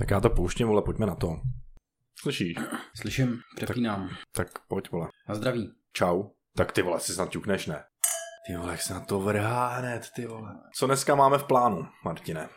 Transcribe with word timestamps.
Tak 0.00 0.10
já 0.10 0.20
to 0.20 0.30
pouštím, 0.30 0.68
vole, 0.68 0.82
pojďme 0.82 1.06
na 1.06 1.14
to. 1.14 1.36
Slyšíš? 2.22 2.56
Slyším, 2.96 3.38
přepínám. 3.56 4.10
Tak 4.32 4.48
pojď, 4.68 4.90
vole. 4.90 5.08
A 5.26 5.34
zdraví. 5.34 5.72
Čau. 5.92 6.22
Tak 6.56 6.72
ty 6.72 6.82
vole, 6.82 7.00
si 7.00 7.12
snad 7.12 7.30
ťukneš, 7.30 7.66
ne? 7.66 7.84
Ty 8.46 8.56
vole, 8.56 8.72
jak 8.72 8.82
se 8.82 8.94
na 8.94 9.00
to 9.00 9.20
vrhá 9.20 9.68
hned, 9.68 10.08
ty 10.16 10.26
vole. 10.26 10.50
Co 10.74 10.86
dneska 10.86 11.14
máme 11.14 11.38
v 11.38 11.44
plánu, 11.44 11.86
Martine? 12.04 12.48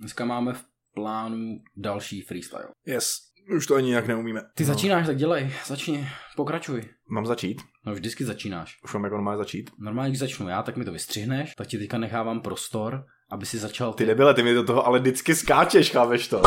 Dneska 0.00 0.24
máme 0.24 0.52
v 0.52 0.64
plánu 0.94 1.58
další 1.76 2.20
freestyle. 2.20 2.68
Yes. 2.86 3.10
Už 3.56 3.66
to 3.66 3.74
ani 3.74 3.88
nějak 3.88 4.06
neumíme. 4.06 4.40
Ty 4.54 4.64
začínáš, 4.64 5.06
tak 5.06 5.16
dělej, 5.16 5.52
začni, 5.66 6.08
pokračuj. 6.36 6.88
Mám 7.10 7.26
začít? 7.26 7.62
No 7.86 7.94
vždycky 7.94 8.24
začínáš. 8.24 8.76
Už 8.84 8.94
mám 8.94 9.04
jako 9.04 9.16
normálně 9.16 9.38
začít? 9.38 9.70
Normálně, 9.78 10.10
když 10.10 10.18
začnu 10.18 10.48
já, 10.48 10.62
tak 10.62 10.76
mi 10.76 10.84
to 10.84 10.92
vystřihneš, 10.92 11.54
tak 11.54 11.66
ti 11.66 11.78
teďka 11.78 11.98
nechávám 11.98 12.40
prostor, 12.40 13.04
aby 13.30 13.46
si 13.46 13.58
začal 13.58 13.92
Ty 13.92 14.06
debile, 14.06 14.34
ty 14.34 14.42
mi 14.42 14.54
do 14.54 14.64
toho 14.64 14.86
ale 14.86 14.98
vždycky 14.98 15.34
skáčeš, 15.34 15.90
chápeš 15.90 16.28
to? 16.28 16.42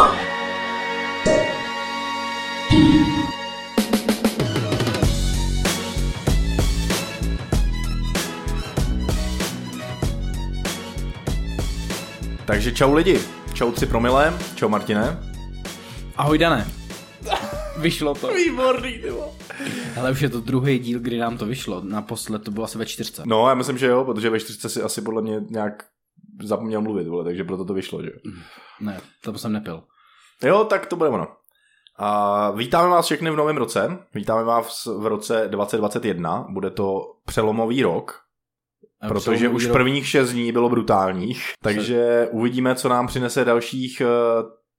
Takže 12.46 12.72
čau 12.72 12.94
lidi, 12.94 13.20
čau 13.54 13.72
tři 13.72 13.86
promile, 13.86 14.34
čau 14.56 14.70
Martine. 14.70 15.20
Ahoj 16.18 16.38
Dané. 16.38 16.68
Vyšlo 17.78 18.16
to. 18.16 18.34
Výborný, 18.34 19.00
vole. 19.12 19.28
Ale 20.00 20.12
už 20.12 20.22
je 20.22 20.30
to 20.30 20.40
druhý 20.40 20.80
díl, 20.80 21.00
kdy 21.00 21.18
nám 21.18 21.38
to 21.38 21.46
vyšlo. 21.46 21.82
Naposled 21.84 22.44
to 22.44 22.52
bylo 22.52 22.66
asi 22.66 22.78
ve 22.78 22.86
čtyřce. 22.86 23.24
No, 23.26 23.50
já 23.50 23.56
myslím, 23.56 23.78
že 23.78 23.88
jo, 23.88 24.04
protože 24.06 24.30
ve 24.30 24.40
čtyřce 24.40 24.70
si 24.70 24.82
asi 24.82 25.02
podle 25.02 25.22
mě 25.22 25.42
nějak 25.50 25.86
zapomněl 26.44 26.82
mluvit, 26.82 27.08
vole, 27.08 27.24
takže 27.24 27.44
proto 27.44 27.66
to 27.66 27.74
vyšlo, 27.74 28.02
že 28.02 28.08
jo. 28.08 28.32
Ne, 28.82 29.02
to 29.22 29.38
jsem 29.38 29.54
nepil. 29.54 29.84
Jo, 30.44 30.64
tak 30.64 30.86
to 30.86 30.96
bude 30.96 31.10
ono. 31.10 31.28
A 31.98 32.52
vítáme 32.52 32.90
vás 32.90 33.06
všechny 33.06 33.32
v 33.32 33.36
novém 33.36 33.58
roce. 33.58 33.98
Vítáme 34.14 34.44
vás 34.44 34.86
v 34.98 35.06
roce 35.06 35.48
2021. 35.48 36.46
Bude 36.50 36.70
to 36.70 37.02
přelomový 37.26 37.84
rok, 37.84 38.23
protože 39.08 39.50
už 39.50 39.68
prvních 39.68 40.08
šest 40.08 40.32
dní 40.32 40.52
bylo 40.52 40.70
brutálních. 40.70 41.44
Takže 41.62 42.28
uvidíme, 42.32 42.76
co 42.76 42.90
nám 42.90 43.08
přinese 43.08 43.46
dalších 43.46 44.02
eh, 44.02 44.06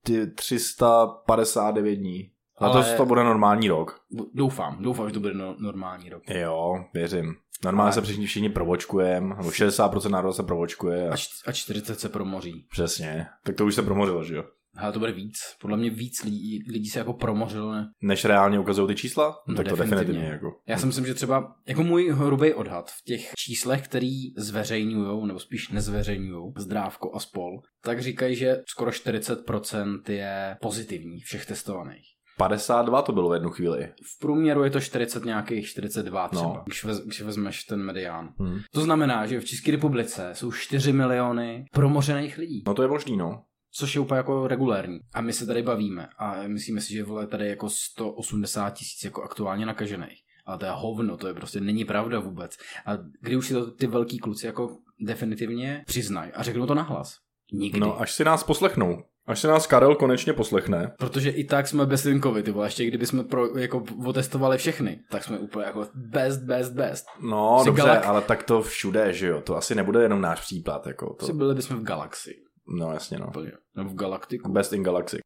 ty 0.05 0.27
359 0.27 1.97
dní. 1.97 2.31
Letos 2.61 2.87
Ale- 2.87 2.97
to 2.97 3.07
bude 3.07 3.25
normální 3.25 3.69
rok. 3.69 4.01
Doufám, 4.35 4.77
doufám, 4.81 5.09
že 5.09 5.15
to 5.15 5.21
bude 5.21 5.35
no, 5.35 5.57
normální 5.59 6.09
rok. 6.11 6.23
Jo, 6.29 6.85
věřím. 6.95 7.35
Normálně 7.65 7.87
Ale- 7.87 7.93
se 7.93 8.03
všichni, 8.03 8.27
všichni 8.27 8.49
provočkujeme, 8.49 9.35
nebo 9.37 9.51
60% 9.51 10.11
národa 10.11 10.33
se 10.33 10.43
provočkuje. 10.43 11.09
A, 11.09 11.13
A... 11.13 11.17
a 11.47 11.53
40 11.53 12.01
se 12.01 12.09
promoří. 12.09 12.67
Přesně. 12.71 13.27
Tak 13.45 13.57
to 13.57 13.67
už 13.67 13.75
se 13.75 13.83
promořilo, 13.83 14.25
že 14.25 14.37
jo? 14.37 14.45
Ale 14.77 14.93
to 14.93 14.99
bude 14.99 15.13
víc. 15.13 15.37
Podle 15.61 15.77
mě 15.77 15.91
víc 15.91 16.25
lidí, 16.25 16.65
lidí 16.73 16.89
se 16.91 16.99
jako 16.99 17.13
promořilo, 17.13 17.73
ne? 17.73 17.89
Než 18.03 18.25
reálně 18.25 18.59
ukazují 18.59 18.89
ty 18.89 18.95
čísla? 18.95 19.37
No, 19.49 19.55
tak 19.55 19.69
to 19.69 19.77
definitivně. 19.77 19.97
definitivně 19.97 20.29
jako. 20.29 20.51
Já 20.69 20.79
si 20.79 20.87
myslím, 20.87 21.07
že 21.07 21.15
třeba 21.15 21.55
jako 21.69 21.83
můj 21.83 22.11
hrubý 22.11 22.55
odhad 22.55 22.91
v 22.91 23.03
těch 23.05 23.31
číslech, 23.39 23.83
který 23.85 24.35
zveřejňují, 24.37 25.27
nebo 25.27 25.39
spíš 25.41 25.69
nezveřejňují, 25.69 26.53
zdrávko 26.59 27.15
a 27.15 27.21
spol, 27.21 27.61
tak 27.85 28.03
říkají, 28.03 28.37
že 28.37 28.57
skoro 28.69 28.91
40% 28.91 30.01
je 30.09 30.57
pozitivní 30.61 31.21
všech 31.21 31.47
testovaných. 31.47 32.05
52 32.39 33.03
to 33.03 33.13
bylo 33.13 33.31
v 33.31 33.35
jednu 33.35 33.51
chvíli. 33.51 33.89
V 34.17 34.19
průměru 34.21 34.65
je 34.65 34.71
to 34.71 34.81
40 34.81 35.25
nějakých 35.25 35.67
42 35.67 36.29
třeba, 36.29 36.43
No. 36.43 36.55
no. 36.55 36.63
když, 36.67 36.85
vez, 36.85 37.05
když 37.05 37.21
vezmeš 37.23 37.65
ten 37.65 37.83
medián. 37.83 38.29
Hmm. 38.39 38.59
To 38.73 38.81
znamená, 38.81 39.27
že 39.27 39.41
v 39.41 39.45
České 39.45 39.71
republice 39.73 40.31
jsou 40.33 40.53
4 40.53 40.93
miliony 40.93 41.65
promořených 41.73 42.39
lidí. 42.39 42.63
No 42.67 42.75
to 42.75 42.83
je 42.83 42.89
možný, 42.89 43.17
no. 43.17 43.43
Což 43.77 43.95
je 43.95 44.01
úplně 44.01 44.17
jako 44.17 44.49
regulérní. 44.49 44.99
A 45.15 45.21
my 45.21 45.33
se 45.33 45.47
tady 45.47 45.63
bavíme 45.63 46.09
a 46.19 46.43
myslíme 46.47 46.81
si, 46.81 46.93
že 46.93 47.05
vole 47.05 47.27
tady 47.27 47.49
jako 47.49 47.69
180 47.71 48.71
tisíc 48.71 49.05
jako 49.05 49.23
aktuálně 49.23 49.67
nakažených. 49.67 50.19
Ale 50.47 50.59
to 50.59 50.65
je 50.65 50.71
hovno, 50.75 51.17
to 51.17 51.29
je 51.29 51.35
prostě 51.35 51.61
není 51.61 51.85
pravda 51.85 52.19
vůbec. 52.21 52.57
A 52.87 52.93
kdy 53.21 53.37
už 53.37 53.47
si 53.47 53.55
to 53.55 53.71
ty 53.71 53.87
velký 53.87 54.19
kluci 54.19 54.47
jako 54.47 54.77
definitivně 55.01 55.85
přiznají 55.87 56.33
a 56.33 56.43
řeknou 56.43 56.67
to 56.67 56.75
nahlas. 56.75 57.17
Nikdy. 57.53 57.81
No, 57.81 58.01
až 58.01 58.13
si 58.13 58.25
nás 58.25 58.45
poslechnou. 58.45 59.03
Až 59.27 59.41
se 59.41 59.49
nás 59.49 59.67
Karel 59.67 59.95
konečně 59.97 60.33
poslechne. 60.33 60.93
Protože 60.99 61.31
i 61.31 61.45
tak 61.45 61.69
jsme 61.69 61.87
bezlinkovi, 61.87 62.43
ty 62.43 62.51
vole, 62.51 62.67
ještě 62.67 62.87
kdyby 62.87 63.07
jsme 63.07 63.25
pro, 63.25 63.59
jako 63.59 63.85
otestovali 64.07 64.59
všechny, 64.59 65.01
tak 65.11 65.25
jsme 65.25 65.39
úplně 65.39 65.67
jako 65.67 65.87
best, 65.95 66.41
best, 66.43 66.73
best. 66.73 67.07
No, 67.21 67.59
Jsi 67.61 67.67
dobře, 67.67 67.83
galak- 67.83 68.05
ale 68.05 68.21
tak 68.21 68.43
to 68.43 68.63
všude, 68.63 69.13
že 69.13 69.27
jo. 69.27 69.41
To 69.41 69.57
asi 69.57 69.75
nebude 69.75 70.03
jenom 70.03 70.21
náš 70.21 70.41
případ, 70.41 70.87
jako 70.87 71.15
to. 71.21 71.27
To... 71.27 71.33
Byli 71.33 71.55
bychom 71.55 71.77
v 71.77 71.83
galaxii. 71.83 72.44
No, 72.69 72.93
jasně, 72.93 73.19
no. 73.19 73.33
Nebo 73.77 73.91
v 73.91 73.95
galaktiku. 73.95 74.53
Best 74.53 74.73
in 74.73 74.83
Galaxy. 74.83 75.19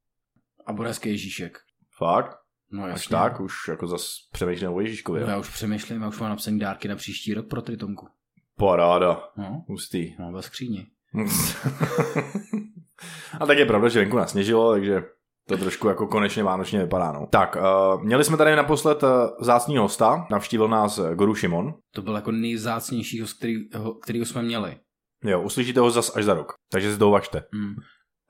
A 0.67 0.83
hezký 0.83 1.09
Ježíšek. 1.09 1.59
Fakt? 1.99 2.37
No 2.73 2.87
jasně. 2.87 2.95
Až 2.95 3.07
tak, 3.07 3.41
už 3.41 3.69
jako 3.69 3.87
zas 3.87 4.09
přemýšlím 4.33 4.73
o 4.73 4.81
Ježíškovi. 4.81 5.21
No, 5.21 5.27
já 5.27 5.39
už 5.39 5.49
přemýšlím, 5.49 6.03
já 6.03 6.09
už 6.09 6.19
mám 6.19 6.31
napsaný 6.31 6.59
dárky 6.59 6.89
na 6.89 6.97
příští 6.97 7.35
rok 7.35 7.49
pro 7.49 7.63
Tritonku. 7.63 8.09
Paráda. 8.59 9.23
No, 9.37 9.65
Hustý. 9.69 10.15
no 10.19 10.33
ve 10.33 10.43
skříni. 10.43 10.87
A 13.41 13.47
tak 13.47 13.59
je 13.59 13.67
pravda, 13.67 13.89
že 13.89 14.01
venku 14.01 14.17
nasněžilo, 14.17 14.73
takže 14.73 15.03
to 15.49 15.57
trošku 15.57 15.89
jako 15.89 16.07
konečně 16.07 16.43
vánočně 16.43 16.79
vypadá. 16.79 17.13
No. 17.13 17.27
Tak, 17.27 17.57
uh, 17.57 18.03
měli 18.03 18.25
jsme 18.25 18.37
tady 18.37 18.57
naposled 18.57 19.03
uh, 19.03 19.09
vzácný 19.41 19.77
hosta, 19.77 20.27
navštívil 20.31 20.69
nás 20.69 20.99
eh, 20.99 21.15
Guru 21.15 21.35
Šimon. 21.35 21.75
To 21.95 22.03
byl 22.03 22.15
jako 22.15 22.33
nejvzácnější 22.33 23.21
host, 23.21 23.39
kterýho, 23.39 23.95
kterýho 23.95 24.27
jsme 24.27 24.43
měli. 24.43 24.77
Jo, 25.25 25.43
uslyšíte 25.43 25.81
ho 25.81 25.91
zas 25.91 26.17
až 26.17 26.25
za 26.25 26.35
rok, 26.35 26.53
takže 26.73 26.93
si 26.93 26.99
to 26.99 27.09
uvažte. 27.09 27.43
Hmm. 27.53 27.75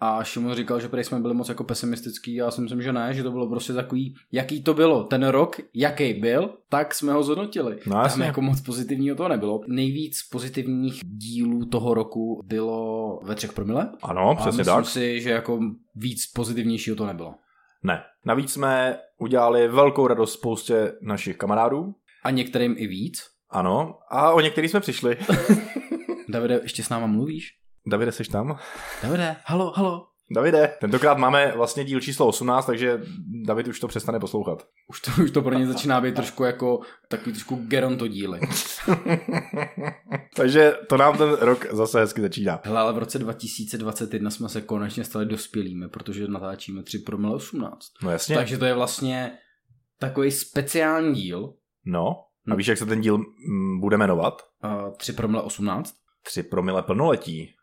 A 0.00 0.24
Šimon 0.24 0.54
říkal, 0.54 0.80
že 0.80 0.88
prý 0.88 1.04
jsme 1.04 1.20
byli 1.20 1.34
moc 1.34 1.48
jako 1.48 1.64
pesimistický, 1.64 2.34
já 2.34 2.50
si 2.50 2.60
myslím, 2.60 2.82
že 2.82 2.92
ne, 2.92 3.14
že 3.14 3.22
to 3.22 3.30
bylo 3.30 3.48
prostě 3.48 3.72
takový, 3.72 4.14
jaký 4.32 4.62
to 4.62 4.74
bylo. 4.74 5.04
Ten 5.04 5.26
rok, 5.26 5.56
jaký 5.74 6.14
byl, 6.14 6.54
tak 6.68 6.94
jsme 6.94 7.12
ho 7.12 7.22
zhodnotili. 7.22 7.78
No 7.86 7.92
Tam 7.92 8.02
jasně. 8.02 8.24
jako 8.24 8.42
moc 8.42 8.60
pozitivního 8.60 9.16
to 9.16 9.28
nebylo. 9.28 9.60
Nejvíc 9.68 10.18
pozitivních 10.32 11.00
dílů 11.04 11.66
toho 11.66 11.94
roku 11.94 12.42
bylo 12.46 13.20
ve 13.24 13.34
třech 13.34 13.52
promile. 13.52 13.92
Ano, 14.02 14.30
a 14.30 14.34
přesně 14.34 14.58
myslím 14.58 14.76
tak. 14.76 14.86
si, 14.86 15.20
že 15.20 15.30
jako 15.30 15.60
víc 15.94 16.26
pozitivnějšího 16.34 16.96
to 16.96 17.06
nebylo. 17.06 17.34
Ne. 17.82 18.02
Navíc 18.24 18.52
jsme 18.52 18.98
udělali 19.20 19.68
velkou 19.68 20.06
radost 20.06 20.32
spoustě 20.32 20.92
našich 21.02 21.36
kamarádů. 21.36 21.94
A 22.24 22.30
některým 22.30 22.74
i 22.78 22.86
víc. 22.86 23.22
Ano. 23.50 23.94
A 24.10 24.32
o 24.32 24.40
některých 24.40 24.70
jsme 24.70 24.80
přišli. 24.80 25.16
Davide, 26.28 26.60
ještě 26.62 26.82
s 26.84 26.88
náma 26.88 27.06
mluvíš? 27.06 27.50
Davide, 27.86 28.12
jsi 28.12 28.24
tam? 28.24 28.58
Davide, 29.02 29.36
halo, 29.44 29.72
halo. 29.76 30.06
Davide, 30.34 30.76
tentokrát 30.80 31.18
máme 31.18 31.52
vlastně 31.56 31.84
díl 31.84 32.00
číslo 32.00 32.26
18, 32.26 32.66
takže 32.66 33.00
David 33.46 33.68
už 33.68 33.80
to 33.80 33.88
přestane 33.88 34.20
poslouchat. 34.20 34.66
Už 34.88 35.00
to, 35.00 35.10
už 35.22 35.30
to 35.30 35.42
pro 35.42 35.54
ně 35.54 35.66
začíná 35.66 36.00
být 36.00 36.14
trošku 36.14 36.44
jako 36.44 36.80
takový 37.08 37.32
trošku 37.32 37.56
geronto 37.56 38.06
díly. 38.08 38.40
takže 40.36 40.72
to 40.88 40.96
nám 40.96 41.18
ten 41.18 41.32
rok 41.40 41.66
zase 41.72 42.00
hezky 42.00 42.20
začíná. 42.20 42.60
Hele, 42.64 42.80
ale 42.80 42.92
v 42.92 42.98
roce 42.98 43.18
2021 43.18 44.30
jsme 44.30 44.48
se 44.48 44.60
konečně 44.60 45.04
stali 45.04 45.26
dospělými, 45.26 45.88
protože 45.88 46.28
natáčíme 46.28 46.82
3 46.82 46.98
promile 46.98 47.34
18. 47.34 47.80
No 48.02 48.10
jasně. 48.10 48.36
Takže 48.36 48.58
to 48.58 48.64
je 48.64 48.74
vlastně 48.74 49.38
takový 50.00 50.30
speciální 50.30 51.14
díl, 51.14 51.54
No. 51.86 52.24
A 52.50 52.54
víš, 52.54 52.66
jak 52.66 52.78
se 52.78 52.86
ten 52.86 53.00
díl 53.00 53.18
mm, 53.18 53.80
bude 53.80 53.96
jmenovat? 53.96 54.42
uh, 54.64 54.96
3 54.96 55.12
promile 55.12 55.42
18. 55.42 55.94
3 56.22 56.42
promile 56.42 56.82
plnoletí. 56.82 57.54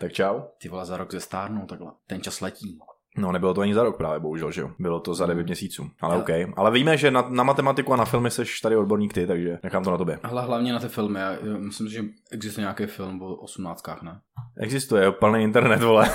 Tak 0.00 0.12
čau. 0.12 0.40
Ty 0.62 0.68
vole, 0.68 0.86
za 0.86 0.96
rok 0.96 1.12
ze 1.12 1.20
stárnou 1.20 1.66
takhle. 1.66 1.92
Ten 2.06 2.22
čas 2.22 2.40
letí. 2.40 2.78
No, 3.16 3.32
nebylo 3.32 3.54
to 3.54 3.60
ani 3.60 3.74
za 3.74 3.82
rok 3.82 3.96
právě, 3.96 4.20
bohužel, 4.20 4.50
že 4.50 4.60
jo. 4.60 4.70
Bylo 4.78 5.00
to 5.00 5.14
za 5.14 5.26
9 5.26 5.40
Hmm. 5.40 5.46
měsíců. 5.46 5.90
Ale 6.00 6.14
Ale- 6.14 6.22
OK. 6.22 6.52
Ale 6.56 6.70
víme, 6.70 6.96
že 6.96 7.10
na, 7.10 7.22
na 7.28 7.44
matematiku 7.44 7.92
a 7.92 7.96
na 7.96 8.04
filmy 8.04 8.30
seš 8.30 8.60
tady 8.60 8.76
odborník 8.76 9.14
ty, 9.14 9.26
takže 9.26 9.58
nechám 9.62 9.84
to 9.84 9.90
na 9.90 9.96
tobě. 9.98 10.18
Hele, 10.22 10.42
hlavně 10.42 10.72
na 10.72 10.78
ty 10.78 10.88
filmy. 10.88 11.20
Já, 11.20 11.30
já 11.32 11.58
myslím, 11.58 11.88
že 11.88 12.04
existuje 12.32 12.62
nějaký 12.62 12.86
film 12.86 13.22
o 13.22 13.36
18, 13.36 13.84
ne? 14.02 14.20
Existuje, 14.58 15.12
plný 15.12 15.42
internet, 15.42 15.82
vole. 15.82 16.10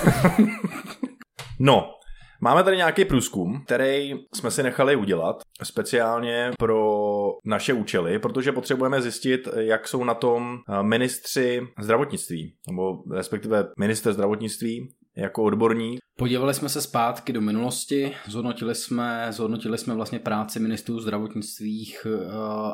no, 1.58 1.94
máme 2.40 2.62
tady 2.62 2.76
nějaký 2.76 3.04
průzkum, 3.04 3.62
který 3.64 4.12
jsme 4.34 4.50
si 4.50 4.62
nechali 4.62 4.96
udělat 4.96 5.36
speciálně 5.62 6.50
pro 6.58 7.00
naše 7.44 7.72
účely, 7.72 8.18
protože 8.18 8.52
potřebujeme 8.52 9.02
zjistit, 9.02 9.48
jak 9.56 9.88
jsou 9.88 10.04
na 10.04 10.14
tom 10.14 10.58
eh, 10.68 10.82
ministři 10.82 11.60
zdravotnictví, 11.80 12.54
nebo 12.70 13.02
respektive 13.12 13.64
minister 13.78 14.12
zdravotnictví 14.12 14.88
jako 15.16 15.42
odborník. 15.42 16.00
Podívali 16.18 16.54
jsme 16.54 16.68
se 16.68 16.80
zpátky 16.82 17.32
do 17.32 17.40
minulosti, 17.40 18.12
zhodnotili 18.28 18.74
jsme, 18.74 19.26
zhodnotili 19.30 19.78
jsme 19.78 19.94
vlastně 19.94 20.18
práci 20.18 20.60
ministrů 20.60 21.00
zdravotnictví 21.00 21.94
eh, 21.94 22.08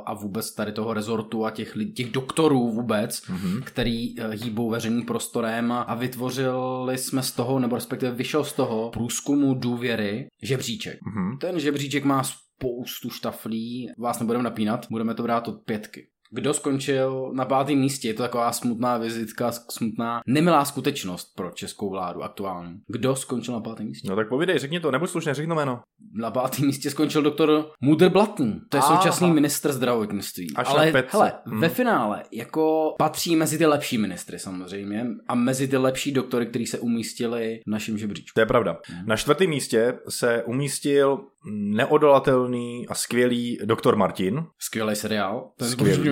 a 0.06 0.14
vůbec 0.14 0.54
tady 0.54 0.72
toho 0.72 0.94
rezortu 0.94 1.44
a 1.44 1.50
těch, 1.50 1.74
těch 1.94 2.10
doktorů 2.10 2.70
vůbec, 2.70 3.22
Mhm. 3.28 3.62
který 3.64 4.20
eh, 4.20 4.28
hýbou 4.30 4.70
veřejným 4.70 5.06
prostorem 5.06 5.72
a, 5.72 5.94
vytvořili 5.94 6.98
jsme 6.98 7.22
z 7.22 7.32
toho, 7.32 7.58
nebo 7.58 7.74
respektive 7.74 8.12
vyšel 8.12 8.44
z 8.44 8.52
toho 8.52 8.90
průzkumu 8.90 9.54
důvěry 9.54 10.26
žebříček. 10.42 10.98
Mhm. 11.06 11.38
Ten 11.38 11.60
žebříček 11.60 12.04
má 12.04 12.22
spoustu 12.22 13.10
štaflí, 13.10 13.88
vás 13.98 14.20
nebudeme 14.20 14.44
napínat, 14.44 14.86
budeme 14.90 15.14
to 15.14 15.22
brát 15.22 15.48
od 15.48 15.64
pětky. 15.64 16.08
Kdo 16.30 16.54
skončil 16.54 17.30
na 17.34 17.44
pátém 17.44 17.78
místě? 17.78 18.08
Je 18.08 18.14
to 18.14 18.22
taková 18.22 18.52
smutná 18.52 18.98
vizitka, 18.98 19.52
smutná, 19.52 20.20
nemilá 20.26 20.64
skutečnost 20.64 21.34
pro 21.36 21.50
českou 21.50 21.90
vládu 21.90 22.22
aktuální. 22.22 22.80
Kdo 22.88 23.16
skončil 23.16 23.54
na 23.54 23.60
pátém 23.60 23.86
místě? 23.86 24.08
No 24.10 24.16
tak 24.16 24.28
povídej, 24.28 24.58
řekni 24.58 24.80
to, 24.80 24.90
nebuď 24.90 25.10
slušně, 25.10 25.34
řekni 25.34 25.48
to 25.48 25.54
jméno. 25.54 25.80
Na 26.14 26.30
pátém 26.30 26.66
místě 26.66 26.90
skončil 26.90 27.22
doktor 27.22 27.70
Muder 27.80 28.08
Blatný. 28.10 28.60
To 28.68 28.76
je 28.76 28.82
Aha. 28.82 28.96
současný 28.96 29.30
ministr 29.30 29.72
zdravotnictví. 29.72 30.56
Až 30.56 30.66
Ale 30.68 30.92
hele, 31.08 31.32
Hmm. 31.46 31.60
ve 31.60 31.68
finále 31.68 32.22
jako 32.32 32.94
patří 32.98 33.36
mezi 33.36 33.58
ty 33.58 33.66
lepší 33.66 33.98
ministry 33.98 34.38
samozřejmě 34.38 35.06
a 35.28 35.34
mezi 35.34 35.68
ty 35.68 35.76
lepší 35.76 36.12
doktory, 36.12 36.46
kteří 36.46 36.66
se 36.66 36.78
umístili 36.78 37.60
v 37.66 37.70
našem 37.70 37.98
žebříčku. 37.98 38.34
To 38.34 38.40
je 38.40 38.46
pravda. 38.46 38.78
Na 39.06 39.16
čtvrtém 39.16 39.50
místě 39.50 39.98
se 40.08 40.42
umístil 40.44 41.18
neodolatelný 41.50 42.88
a 42.88 42.94
skvělý 42.94 43.58
doktor 43.64 43.96
Martin. 43.96 44.44
Skvělý 44.58 44.96
seriál. 44.96 45.50
Ten 45.58 45.68
Skvělý. 45.68 46.10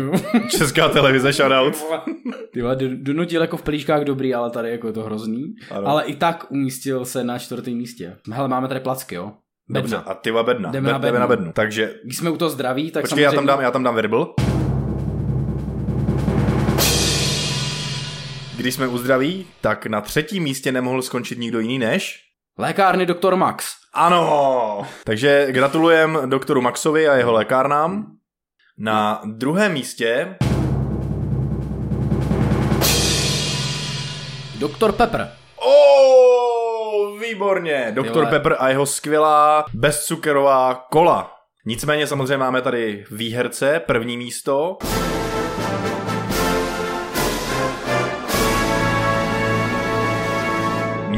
Česká 0.51 0.89
televize, 0.89 1.33
shoutout. 1.33 1.85
Ty 2.53 2.63
vole, 2.63 2.77
do- 2.77 2.97
donutil 2.97 3.41
jako 3.41 3.57
v 3.57 3.63
pelíškách 3.63 4.03
dobrý, 4.05 4.35
ale 4.35 4.51
tady 4.51 4.71
jako 4.71 4.87
je 4.87 4.93
to 4.93 5.03
hrozný. 5.03 5.45
Ano. 5.71 5.89
Ale 5.89 6.05
i 6.05 6.17
tak 6.17 6.47
umístil 6.51 7.05
se 7.05 7.25
na 7.25 7.39
čtvrtém 7.39 7.75
místě. 7.75 8.17
Hele, 8.33 8.49
máme 8.49 8.69
tady 8.69 8.81
placky, 8.81 9.15
jo? 9.15 9.33
Dobře, 9.69 9.97
Bedna. 9.97 10.13
a 10.13 10.15
tyva 10.15 10.43
bedna. 10.43 10.71
Jdeme 10.71 10.93
na 10.93 10.99
Jdeme 10.99 11.19
na 11.19 11.27
bednu. 11.27 11.43
bednu. 11.43 11.53
Takže, 11.53 11.95
Když 12.05 12.17
jsme 12.17 12.31
u 12.31 12.37
toho 12.37 12.49
zdraví, 12.51 12.91
tak 12.91 13.03
počkej, 13.03 13.23
já 13.23 13.31
samozřejmě... 13.31 13.47
tam 13.49 13.57
dám, 13.57 13.61
já 13.65 13.71
tam 13.71 13.83
dám 13.83 13.95
verbal. 13.95 14.35
Když 18.57 18.75
jsme 18.75 18.89
u 18.89 18.99
zdraví, 18.99 19.47
tak 19.61 19.87
na 19.87 20.01
třetím 20.01 20.43
místě 20.43 20.73
nemohl 20.73 21.03
skončit 21.03 21.39
nikdo 21.39 21.61
jiný 21.61 21.79
než... 21.79 22.21
Lékárny 22.59 23.07
doktor 23.07 23.37
Max. 23.37 23.67
Ano! 23.97 24.87
Takže 25.05 25.47
gratulujem 25.51 26.19
doktoru 26.27 26.61
Maxovi 26.61 27.09
a 27.09 27.15
jeho 27.15 27.33
lékárnám. 27.33 28.07
Na 28.79 29.21
druhém 29.25 29.73
místě 29.73 30.37
Doktor 34.59 34.93
Pepper. 34.93 35.31
Oh, 35.57 37.21
výborně. 37.21 37.93
Doktor. 37.95 38.27
Pepper 38.27 38.57
a 38.59 38.69
jeho 38.69 38.87
skvělá 38.87 39.65
bezcukerová 39.75 40.87
kola. 40.91 41.31
Nicméně 41.67 42.07
samozřejmě 42.07 42.37
máme 42.37 42.63
tady 42.63 43.05
výherce, 43.11 43.81
první 43.87 44.17
místo. 44.17 44.79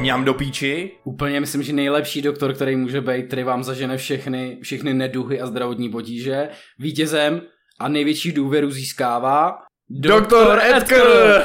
Mňam 0.07 0.25
do 0.25 0.35
píči. 0.35 0.91
Úplně 1.05 1.41
myslím, 1.41 1.63
že 1.63 1.73
nejlepší 1.73 2.23
doktor, 2.23 2.55
který 2.55 2.77
může 2.77 3.01
být, 3.01 3.27
který 3.27 3.43
vám 3.43 3.65
zažene 3.65 3.97
všechny, 3.97 4.59
všechny 4.63 4.95
neduhy 4.95 5.41
a 5.41 5.47
zdravotní 5.47 5.89
potíže. 5.89 6.49
Vítězem 6.79 7.43
a 7.81 7.89
největší 7.89 8.33
důvěru 8.33 8.71
získává 8.71 9.59
Doktor 9.91 10.61
Edgar! 10.63 11.43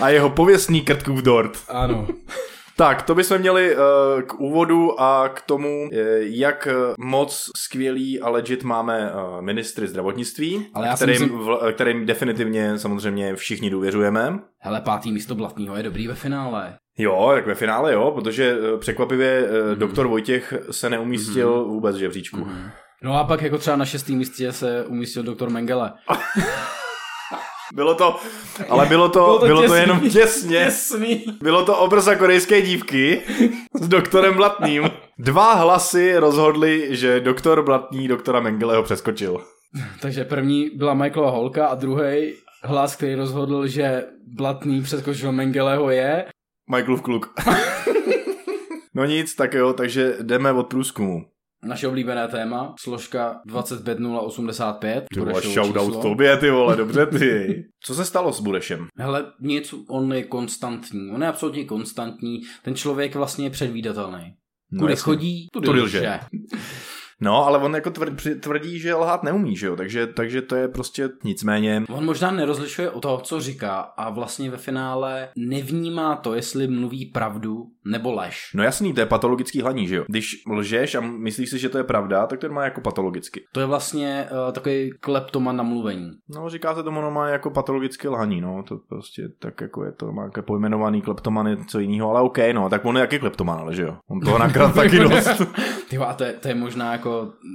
A 0.00 0.08
jeho 0.08 0.30
pověstný 0.30 0.80
krtkův 0.80 1.22
dort. 1.22 1.58
Ano. 1.68 2.08
Tak, 2.76 3.02
to 3.02 3.14
bychom 3.14 3.38
měli 3.38 3.76
uh, 3.76 3.82
k 4.22 4.40
úvodu 4.40 5.00
a 5.00 5.28
k 5.28 5.40
tomu, 5.40 5.82
uh, 5.82 5.88
jak 6.20 6.66
eh, 6.66 6.94
moc 6.98 7.50
skvělý 7.56 8.20
a 8.20 8.30
legit 8.30 8.64
máme 8.64 9.12
uh, 9.12 9.42
ministry 9.42 9.88
zdravotnictví, 9.88 10.66
Ale 10.74 10.86
já 10.86 10.96
kterým, 10.96 11.12
myslím- 11.12 11.38
v, 11.38 11.72
kterým 11.72 12.06
definitivně 12.06 12.78
samozřejmě 12.78 13.36
všichni 13.36 13.70
důvěřujeme. 13.70 14.38
Hele, 14.58 14.80
pátý 14.80 15.12
místo 15.12 15.34
Blatného 15.34 15.76
je 15.76 15.82
dobrý 15.82 16.06
ve 16.08 16.14
finále. 16.14 16.78
Jo, 16.98 17.30
tak 17.34 17.46
ve 17.46 17.54
finále 17.54 17.92
jo, 17.92 18.10
protože 18.10 18.56
uh, 18.58 18.80
překvapivě 18.80 19.48
Mhm. 19.70 19.78
doktor 19.78 20.06
Vojtěch 20.06 20.54
se 20.70 20.90
neumístil 20.90 21.64
vůbec 21.64 21.96
v 21.96 21.98
žebříčku. 21.98 22.48
No 23.02 23.14
a 23.18 23.24
pak 23.24 23.42
jako 23.42 23.58
třeba 23.58 23.76
na 23.76 23.84
šestém 23.84 24.16
místě 24.16 24.52
se 24.52 24.84
umístil 24.84 25.22
doktor 25.22 25.50
Mengele. 25.50 25.92
Bylo 27.74 27.94
to, 27.94 28.16
ale 28.68 28.86
bylo 28.86 29.08
to, 29.08 29.18
bylo 29.20 29.38
to, 29.38 29.46
bylo 29.46 29.60
to 29.62 29.66
těsný. 29.68 29.80
jenom 29.80 30.00
těsně. 30.00 30.56
Jasný. 30.56 31.24
Bylo 31.42 31.64
to 31.64 31.76
obrza 31.78 32.14
korejské 32.14 32.62
dívky 32.62 33.20
s 33.80 33.88
doktorem 33.88 34.34
Blatným. 34.34 34.90
Dva 35.18 35.54
hlasy 35.54 36.16
rozhodli, 36.16 36.86
že 36.96 37.20
doktor 37.20 37.62
Blatný 37.64 38.08
doktora 38.08 38.40
Mengeleho 38.40 38.82
přeskočil. 38.82 39.40
Takže 40.00 40.24
první 40.24 40.70
byla 40.74 40.94
Michaelova 40.94 41.30
holka 41.30 41.66
a 41.66 41.74
druhý 41.74 42.34
hlas, 42.64 42.96
který 42.96 43.14
rozhodl, 43.14 43.66
že 43.66 44.04
Blatný 44.36 44.82
přeskočil 44.82 45.32
Mengeleho 45.32 45.90
je 45.90 46.24
Michaelův 46.70 47.02
kluk. 47.02 47.34
no 48.94 49.04
nic, 49.04 49.34
tak 49.34 49.54
jo, 49.54 49.72
takže 49.72 50.16
jdeme 50.22 50.52
od 50.52 50.66
průzkumu. 50.68 51.24
naše 51.64 51.88
oblíbené 51.88 52.28
téma, 52.28 52.74
složka 52.80 53.40
25085. 53.46 55.04
Ty 55.14 55.20
vole, 55.20 55.40
shoutout 55.40 56.02
tobě, 56.02 56.36
ty 56.36 56.50
vole, 56.50 56.76
dobře 56.82 57.06
ty. 57.06 57.64
Co 57.84 57.94
se 57.94 58.04
stalo 58.04 58.32
s 58.32 58.40
Burešem? 58.40 58.86
Hele, 58.98 59.32
nic, 59.40 59.74
on 59.90 60.12
je 60.12 60.24
konstantní, 60.24 61.10
on 61.10 61.22
je 61.22 61.28
absolutně 61.28 61.64
konstantní, 61.64 62.40
ten 62.62 62.74
člověk 62.74 63.14
vlastně 63.14 63.46
je 63.46 63.50
předvídatelný. 63.50 64.34
No, 64.72 64.78
Kudy 64.80 64.92
jasně. 64.92 65.02
chodí, 65.02 65.48
tudy 65.52 65.66
Tudy 65.66 65.80
lže. 65.80 65.98
lže. 65.98 66.20
No, 67.20 67.46
ale 67.46 67.58
on 67.58 67.74
jako 67.74 67.90
tvrdí, 67.90 68.34
tvrdí, 68.40 68.78
že 68.78 68.94
lhát 68.94 69.22
neumí, 69.22 69.56
že 69.56 69.66
jo, 69.66 69.76
takže, 69.76 70.06
takže 70.06 70.42
to 70.42 70.56
je 70.56 70.68
prostě 70.68 71.08
nicméně... 71.24 71.82
On 71.88 72.04
možná 72.04 72.30
nerozlišuje 72.30 72.90
o 72.90 73.00
to, 73.00 73.20
co 73.22 73.40
říká 73.40 73.80
a 73.80 74.10
vlastně 74.10 74.50
ve 74.50 74.56
finále 74.56 75.28
nevnímá 75.36 76.16
to, 76.16 76.34
jestli 76.34 76.68
mluví 76.68 77.06
pravdu 77.06 77.66
nebo 77.84 78.12
lež. 78.12 78.50
No 78.54 78.62
jasný, 78.62 78.92
to 78.94 79.00
je 79.00 79.06
patologický 79.06 79.62
hlaní, 79.62 79.86
že 79.86 79.96
jo. 79.96 80.04
Když 80.08 80.42
lžeš 80.50 80.94
a 80.94 81.00
myslíš 81.00 81.50
si, 81.50 81.58
že 81.58 81.68
to 81.68 81.78
je 81.78 81.84
pravda, 81.84 82.26
tak 82.26 82.40
to 82.40 82.48
má 82.48 82.64
jako 82.64 82.80
patologicky. 82.80 83.44
To 83.52 83.60
je 83.60 83.66
vlastně 83.66 84.28
uh, 84.30 84.52
takový 84.52 84.90
kleptoman 85.00 85.56
na 85.56 85.62
mluvení. 85.62 86.10
No, 86.28 86.48
říká 86.48 86.74
se 86.74 86.82
tomu 86.82 87.00
normálně 87.00 87.32
jako 87.32 87.50
patologické 87.50 88.08
lhaní, 88.08 88.40
no, 88.40 88.62
to 88.68 88.76
prostě 88.88 89.22
tak 89.38 89.60
jako 89.60 89.84
je 89.84 89.92
to, 89.92 90.12
má 90.12 90.24
jako 90.24 90.42
pojmenovaný 90.42 91.02
kleptoman 91.02 91.46
je 91.46 91.56
co 91.68 91.78
jiného, 91.78 92.10
ale 92.10 92.20
OK, 92.20 92.38
no, 92.52 92.68
tak 92.68 92.84
on 92.84 92.96
je 92.96 93.00
jaký 93.00 93.18
kleptoman, 93.18 93.58
ale 93.58 93.74
že 93.74 93.82
jo, 93.82 93.96
on 94.08 94.20
toho 94.20 94.38
nakrát 94.38 94.74
taky 94.74 94.98
dost. 94.98 95.42
Ty 95.90 95.98
a 95.98 96.14
to 96.14 96.24
je, 96.24 96.32
to 96.32 96.48
je 96.48 96.54
možná 96.54 96.92
jako, 96.92 97.07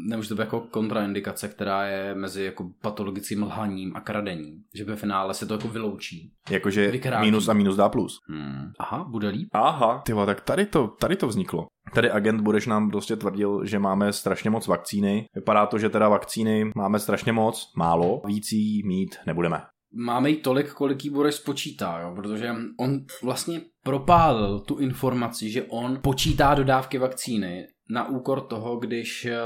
nemůže 0.07 0.29
to 0.29 0.35
být 0.35 0.41
jako 0.41 0.59
kontraindikace, 0.59 1.47
která 1.47 1.85
je 1.85 2.15
mezi 2.15 2.43
jako 2.43 2.69
patologickým 2.81 3.43
lhaním 3.43 3.91
a 3.95 4.01
kradením. 4.01 4.63
Že 4.73 4.83
ve 4.83 4.95
finále 4.95 5.33
se 5.33 5.45
to 5.45 5.53
jako 5.53 5.67
vyloučí. 5.67 6.31
Jakože 6.49 6.91
minus 7.21 7.47
a 7.47 7.53
minus 7.53 7.75
dá 7.75 7.89
plus. 7.89 8.19
Hmm. 8.29 8.71
Aha, 8.79 9.05
bude 9.09 9.29
líp. 9.29 9.47
Aha. 9.53 10.01
Ty 10.05 10.13
tak 10.25 10.41
tady 10.41 10.65
to, 10.65 10.87
tady 10.87 11.15
to 11.15 11.27
vzniklo. 11.27 11.67
Tady 11.93 12.11
agent 12.11 12.41
Budeš 12.41 12.67
nám 12.67 12.89
prostě 12.91 13.15
tvrdil, 13.15 13.65
že 13.65 13.79
máme 13.79 14.13
strašně 14.13 14.49
moc 14.49 14.67
vakcíny. 14.67 15.25
Vypadá 15.35 15.65
to, 15.65 15.77
že 15.77 15.89
teda 15.89 16.09
vakcíny 16.09 16.71
máme 16.75 16.99
strašně 16.99 17.33
moc, 17.33 17.71
málo, 17.77 18.21
víc 18.25 18.51
jí 18.51 18.87
mít 18.87 19.15
nebudeme. 19.25 19.61
Máme 19.95 20.29
jí 20.29 20.35
tolik, 20.35 20.73
kolik 20.73 21.05
jí 21.05 21.09
Boreš 21.09 21.35
spočítá, 21.35 21.99
jo? 22.01 22.13
protože 22.15 22.55
on 22.79 22.99
vlastně 23.23 23.61
propálil 23.83 24.59
tu 24.59 24.77
informaci, 24.77 25.49
že 25.49 25.63
on 25.63 25.99
počítá 26.01 26.53
dodávky 26.53 26.97
vakcíny 26.97 27.67
na 27.89 28.07
úkor 28.07 28.41
toho, 28.41 28.77
když 28.77 29.25
eh, 29.25 29.37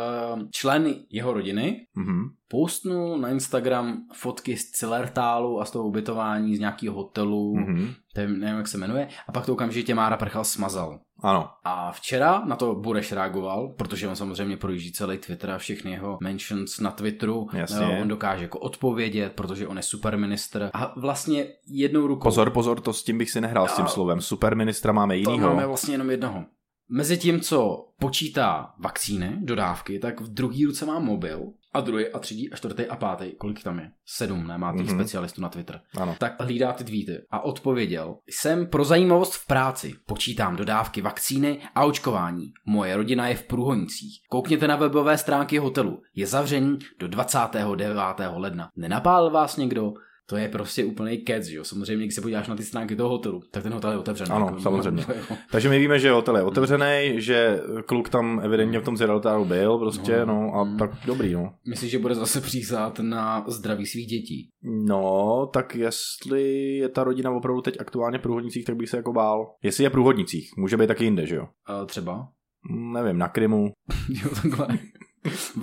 člen 0.51 0.93
jeho 1.09 1.33
rodiny 1.33 1.87
Mhm. 1.95 2.23
postnul 2.47 3.17
na 3.17 3.29
Instagram 3.29 3.97
fotky 4.13 4.57
z 4.57 4.71
Cilertálu 4.71 5.61
a 5.61 5.65
z 5.65 5.71
toho 5.71 5.87
ubytování 5.87 6.55
z 6.55 6.59
nějakého 6.59 6.95
hotelu, 6.95 7.55
mm-hmm. 7.55 7.67
Mhm. 7.75 7.93
to 8.13 8.21
nevím, 8.21 8.57
jak 8.57 8.67
se 8.67 8.77
jmenuje, 8.77 9.07
a 9.27 9.31
pak 9.31 9.45
to 9.45 9.53
okamžitě 9.53 9.95
Mára 9.95 10.17
Prchal 10.17 10.43
smazal. 10.43 10.99
Ano. 11.23 11.49
A 11.63 11.91
včera 11.91 12.41
na 12.45 12.55
to 12.55 12.75
Bureš 12.75 13.11
reagoval, 13.11 13.67
protože 13.77 14.07
on 14.07 14.15
samozřejmě 14.15 14.57
projíždí 14.57 14.91
celý 14.91 15.17
Twitter 15.17 15.51
a 15.51 15.57
všechny 15.57 15.91
jeho 15.91 16.17
mentions 16.21 16.79
na 16.79 16.91
Twitteru. 16.91 17.47
Jasně. 17.53 17.85
Eh, 17.85 18.01
On 18.01 18.07
dokáže 18.07 18.43
jako 18.43 18.59
odpovědět, 18.59 19.33
protože 19.33 19.67
on 19.67 19.77
je 19.77 19.83
super 19.83 20.17
ministr. 20.17 20.69
A 20.73 20.93
vlastně 20.99 21.45
jednou 21.67 22.07
rukou... 22.07 22.23
Pozor, 22.23 22.49
pozor, 22.49 22.79
to 22.81 22.93
s 22.93 23.03
tím 23.03 23.17
bych 23.17 23.31
si 23.31 23.41
nehrál 23.41 23.67
s 23.67 23.75
tím 23.75 23.87
slovem. 23.87 24.21
Super 24.21 24.55
ministra 24.55 24.93
máme 24.93 25.13
To 25.23 25.29
jinýho. 25.31 25.49
máme 25.49 25.67
vlastně 25.67 25.93
jenom 25.93 26.09
jednoho. 26.09 26.45
Mezi 26.89 27.17
tím, 27.17 27.39
co 27.41 27.85
počítá 27.99 28.73
vakcíny, 28.79 29.37
dodávky, 29.41 29.99
tak 29.99 30.21
v 30.21 30.33
druhý 30.33 30.65
ruce 30.65 30.85
má 30.85 30.99
mobil 30.99 31.41
a 31.73 31.81
druhý 31.81 32.07
a 32.09 32.19
třetí 32.19 32.51
a 32.51 32.55
čtvrtý 32.55 32.85
a 32.85 32.95
pátý, 32.95 33.31
kolik 33.37 33.63
tam 33.63 33.79
je? 33.79 33.91
Sedm, 34.05 34.47
ne? 34.47 34.57
Má 34.57 34.71
těch 34.77 34.85
Mhm. 34.87 34.95
specialistů 34.95 35.41
na 35.41 35.49
Twitter. 35.49 35.81
Ano. 35.97 36.15
Tak 36.19 36.41
hlídá 36.41 36.73
ty 36.73 36.83
tweety 36.83 37.17
a 37.31 37.39
odpověděl. 37.39 38.15
Jsem 38.29 38.67
pro 38.67 38.85
zajímavost 38.85 39.33
v 39.33 39.47
práci. 39.47 39.93
Počítám 40.05 40.55
dodávky 40.55 41.01
vakcíny 41.01 41.59
a 41.75 41.85
očkování. 41.85 42.51
Moje 42.65 42.97
rodina 42.97 43.27
je 43.27 43.35
v 43.35 43.43
Průhonicích. 43.43 44.19
Koukněte 44.29 44.67
na 44.67 44.75
webové 44.75 45.17
stránky 45.17 45.57
hotelu. 45.57 46.01
Je 46.15 46.27
zavřený 46.27 46.77
do 46.99 47.07
29. 47.07 48.31
ledna. 48.35 48.69
Nenapálil 48.75 49.29
vás 49.31 49.57
někdo? 49.57 49.93
To 50.29 50.37
je 50.37 50.47
prostě 50.49 50.85
úplný 50.85 51.17
kec, 51.17 51.47
jo? 51.49 51.63
Samozřejmě, 51.63 52.05
když 52.05 52.15
se 52.15 52.21
podíváš 52.21 52.47
na 52.47 52.55
ty 52.55 52.63
stránky 52.63 52.95
toho 52.95 53.09
hotelu, 53.09 53.41
tak 53.51 53.63
ten 53.63 53.73
hotel 53.73 53.91
je 53.91 53.97
otevřený. 53.97 54.29
Ano, 54.31 54.45
Jako, 54.45 54.59
samozřejmě. 54.61 55.05
no, 55.09 55.13
jako- 55.15 55.35
Takže 55.51 55.69
my 55.69 55.79
víme, 55.79 55.99
že 55.99 56.11
hotel 56.11 56.37
je 56.37 56.43
otevřený, 56.43 57.13
že 57.17 57.59
kluk 57.85 58.09
tam 58.09 58.41
evidentně 58.43 58.79
v 58.79 58.83
tom 58.83 58.97
Zeraltáru 58.97 59.45
byl 59.45 59.77
prostě, 59.77 60.19
No. 60.19 60.25
no 60.25 60.53
a 60.55 60.63
Mm. 60.63 60.77
tak 60.77 60.91
dobrý, 61.05 61.33
no. 61.33 61.53
Myslíš, 61.69 61.91
že 61.91 61.99
bude 61.99 62.15
zase 62.15 62.41
přísát 62.41 62.99
na 62.99 63.45
zdraví 63.47 63.85
svých 63.85 64.07
dětí? 64.07 64.49
No, 64.63 65.49
tak 65.53 65.75
jestli 65.75 66.67
je 66.77 66.89
ta 66.89 67.03
rodina 67.03 67.31
opravdu 67.31 67.61
teď 67.61 67.77
aktuálně 67.79 68.17
v 68.17 68.21
Průhodnicích, 68.21 68.65
tak 68.65 68.75
bych 68.75 68.89
se 68.89 68.97
jako 68.97 69.13
bál. 69.13 69.53
Jestli 69.63 69.83
je 69.83 69.89
v 69.89 69.91
Průhodnicích, 69.91 70.49
může 70.57 70.77
být 70.77 70.87
taky 70.87 71.03
jinde, 71.03 71.25
že 71.25 71.35
jo? 71.35 71.43
Uh, 71.43 71.85
třeba? 71.85 72.27
Mm, 72.71 72.93
Nevím, 72.93 73.17
na 73.17 73.27
Krymu. 73.27 73.71
Jo, 74.09 74.29
takhle. 74.41 74.67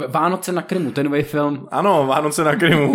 Vánoce 0.09 0.53
na 0.53 0.63
Krymu, 0.63 0.91
ten 0.91 1.07
nový 1.07 1.23
film, 1.23 1.69
Ano, 1.71 2.07
Vánoce 2.07 2.45
na 2.45 2.57
Krymu. 2.57 2.93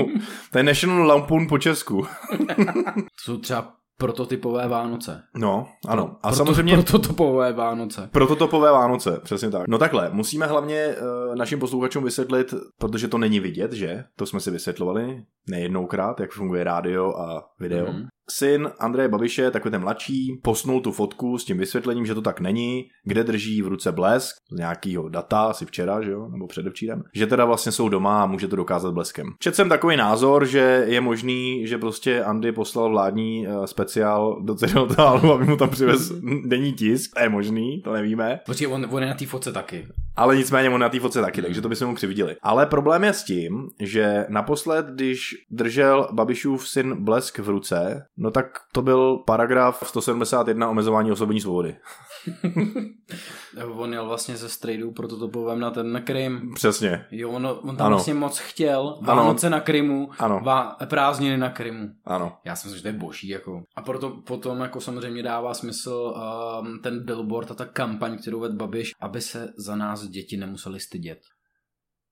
To 0.51 0.57
je 0.57 0.63
National 0.63 1.07
Lampoon 1.07 1.47
po 1.47 1.57
Česku. 1.57 2.07
to 2.55 3.23
jsou 3.23 3.38
třeba 3.38 3.73
prototypové 3.97 4.67
Vánoce. 4.67 5.23
No, 5.35 5.67
ano. 5.88 6.15
A 6.23 6.27
Proto- 6.29 6.38
samozřejmě 6.38 6.73
Prototypové 6.73 7.53
Vánoce. 7.53 8.09
Prototopové 8.11 8.71
Vánoce, 8.71 9.19
přesně 9.23 9.49
tak. 9.49 9.67
No 9.67 9.77
takhle, 9.77 10.09
musíme 10.13 10.45
hlavně 10.45 10.95
uh, 11.29 11.35
našim 11.35 11.59
posluchačům 11.59 12.03
vysvětlit, 12.03 12.53
protože 12.77 13.07
to 13.07 13.17
není 13.17 13.39
vidět, 13.39 13.73
že? 13.73 14.03
To 14.15 14.25
jsme 14.25 14.39
si 14.39 14.51
vysvětlovali 14.51 15.23
nejednoukrát, 15.49 16.19
jak 16.19 16.31
funguje 16.31 16.63
rádio 16.63 17.17
a 17.17 17.43
video. 17.59 17.85
Mhm. 17.85 17.95
Mm-hmm. 17.95 18.07
Syn 18.31 18.71
Andreje 18.79 19.09
Babiše, 19.09 19.51
takový 19.51 19.71
ten 19.71 19.81
mladší, 19.81 20.39
posnul 20.43 20.81
tu 20.81 20.91
fotku 20.91 21.37
s 21.37 21.45
tím 21.45 21.57
vysvětlením, 21.57 22.05
že 22.05 22.15
to 22.15 22.21
tak 22.21 22.39
není, 22.39 22.85
kde 23.03 23.23
drží 23.23 23.61
v 23.61 23.67
ruce 23.67 23.91
blesk 23.91 24.35
z 24.51 24.57
nějakého 24.57 25.09
data, 25.09 25.41
asi 25.41 25.65
včera, 25.65 26.01
že 26.01 26.11
jo, 26.11 26.29
nebo 26.31 26.47
předevčírem, 26.47 27.03
že 27.13 27.27
teda 27.27 27.45
vlastně 27.45 27.71
jsou 27.71 27.89
doma 27.89 28.23
a 28.23 28.25
může 28.25 28.47
to 28.47 28.55
dokázat 28.55 28.93
bleskem. 28.93 29.27
Četl 29.39 29.55
jsem 29.55 29.69
takový 29.69 29.97
názor, 29.97 30.45
že 30.45 30.83
je 30.87 31.01
možný, 31.01 31.67
že 31.67 31.77
prostě 31.77 32.23
Andy 32.23 32.51
poslal 32.51 32.89
vládní 32.89 33.47
uh, 33.47 33.65
speciál 33.65 34.41
do 34.41 34.55
Cerealtálu, 34.55 35.33
aby 35.33 35.45
mu 35.45 35.57
tam 35.57 35.69
přivez 35.69 36.11
denní 36.45 36.73
tisk. 36.73 37.11
To 37.15 37.23
je 37.23 37.29
možný, 37.29 37.81
to 37.81 37.93
nevíme. 37.93 38.39
Počkej, 38.45 38.67
on, 38.67 38.87
on 38.89 39.03
je 39.03 39.09
na 39.09 39.15
té 39.15 39.25
fotce 39.25 39.51
taky. 39.51 39.87
Ale 40.15 40.37
nicméně 40.37 40.69
on 40.69 40.81
na 40.81 40.89
té 40.89 40.99
fotce 40.99 41.21
taky, 41.21 41.41
takže 41.41 41.61
to 41.61 41.69
bychom 41.69 41.87
mu 41.87 41.95
přividěli. 41.95 42.35
Ale 42.41 42.65
problém 42.65 43.03
je 43.03 43.13
s 43.13 43.23
tím, 43.23 43.67
že 43.79 44.25
naposled, 44.29 44.85
když 44.85 45.35
držel 45.51 46.08
Babišův 46.12 46.67
syn 46.69 47.03
blesk 47.03 47.39
v 47.39 47.50
ruce, 47.50 48.05
no 48.17 48.31
tak 48.31 48.46
to 48.74 48.81
byl 48.81 49.17
paragraf 49.17 49.84
171 49.88 50.69
omezování 50.69 51.12
osobní 51.12 51.41
svobody. 51.41 51.75
On 53.72 53.93
jel 53.93 54.05
vlastně 54.08 54.38
ze 54.38 54.50
strejdu 54.50 54.91
prototypovém 54.91 55.60
na 55.60 55.72
ten 55.72 55.91
na 55.91 56.01
Krym. 56.01 56.53
Přesně. 56.55 57.05
Jo, 57.12 57.29
on, 57.29 57.48
on 57.48 57.77
tam 57.77 57.88
Ano. 57.88 57.96
vlastně 57.96 58.13
moc 58.13 58.39
chtěl. 58.39 59.00
Ano. 59.08 59.22
Vánoce 59.22 59.50
na 59.50 59.60
Krymu, 59.60 60.10
Ano. 60.19 60.41
vá, 60.43 60.77
prázdniny 60.89 61.38
na 61.38 61.50
Krymu. 61.50 61.89
Ano. 62.05 62.38
Já 62.46 62.55
si 62.55 62.67
myslím, 62.67 62.77
že 62.77 62.81
to 62.81 62.88
je 62.88 62.93
boží. 62.93 63.27
Jako. 63.27 63.62
A 63.75 63.81
proto 63.81 64.10
potom 64.10 64.60
jako 64.60 64.81
samozřejmě 64.81 65.24
dává 65.24 65.53
smysl 65.53 66.13
um, 66.62 66.79
ten 66.84 67.05
billboard 67.05 67.51
a 67.51 67.53
ta 67.53 67.65
kampaň, 67.65 68.17
kterou 68.17 68.39
vedl 68.39 68.55
Babiš, 68.55 68.91
aby 69.01 69.22
se 69.22 69.53
za 69.58 69.75
nás 69.75 70.08
děti 70.08 70.38
nemuseli 70.38 70.79
stydět. 70.79 71.19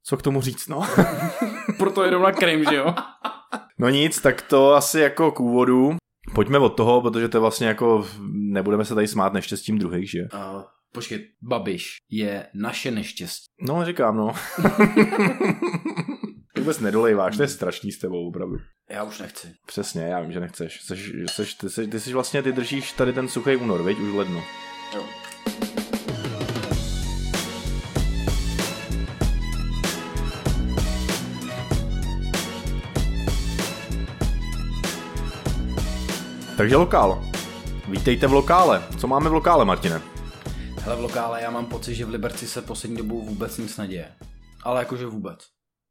Co 0.07 0.17
k 0.17 0.21
tomu 0.21 0.41
říct, 0.41 0.67
no? 0.67 0.81
Proto 1.77 2.03
jedou 2.03 2.21
na 2.21 2.31
Krym, 2.31 2.65
že 2.69 2.75
jo? 2.75 2.93
No 3.79 3.89
nic, 3.89 4.21
tak 4.21 4.41
to 4.41 4.73
asi 4.73 4.99
jako 4.99 5.31
k 5.31 5.39
úvodu. 5.39 5.95
Pojďme 6.35 6.59
od 6.59 6.69
toho, 6.69 7.01
protože 7.01 7.29
to 7.29 7.37
je 7.37 7.41
vlastně 7.41 7.67
jako, 7.67 8.07
nebudeme 8.31 8.85
se 8.85 8.95
tady 8.95 9.07
smát 9.07 9.33
neštěstím 9.33 9.77
druhých, 9.77 10.09
že? 10.09 10.19
Uh, 10.33 10.61
počkej, 10.93 11.27
Babiš 11.41 11.95
je 12.09 12.47
naše 12.53 12.91
neštěstí. 12.91 13.45
No, 13.61 13.85
říkám, 13.85 14.17
no. 14.17 14.27
Ty 16.53 16.61
vůbec 16.61 16.79
nedolejváš, 16.79 17.37
to 17.37 17.43
je 17.43 17.47
strašný 17.47 17.91
s 17.91 17.99
tebou, 17.99 18.27
opravdu. 18.27 18.57
Já 18.89 19.03
už 19.03 19.19
nechci. 19.19 19.53
Přesně, 19.65 20.01
já 20.01 20.21
vím, 20.21 20.31
že 20.31 20.39
nechceš. 20.39 20.81
Seš, 20.81 21.11
seš, 21.31 21.53
ty, 21.53 21.69
seš, 21.69 21.87
ty 21.87 21.99
jsi 21.99 22.13
vlastně, 22.13 22.43
ty 22.43 22.51
držíš 22.51 22.91
tady 22.91 23.13
ten 23.13 23.27
suchý 23.27 23.55
únor, 23.55 23.83
viď, 23.83 23.99
už 23.99 24.09
v 24.09 24.15
Takže 36.57 36.75
lokál. 36.75 37.23
Vítejte 37.87 38.27
v 38.27 38.33
lokále. 38.33 38.83
Co 38.99 39.07
máme 39.07 39.29
v 39.29 39.33
lokále, 39.33 39.65
Martine? 39.65 40.01
Hele, 40.79 40.95
v 40.95 40.99
lokále 40.99 41.41
já 41.41 41.51
mám 41.51 41.65
pocit, 41.65 41.95
že 41.95 42.05
v 42.05 42.09
Liberci 42.09 42.47
se 42.47 42.61
poslední 42.61 42.97
dobou 42.97 43.21
vůbec 43.21 43.57
nic 43.57 43.77
neděje. 43.77 44.11
Ale 44.63 44.79
jakože 44.79 45.05
vůbec. 45.05 45.47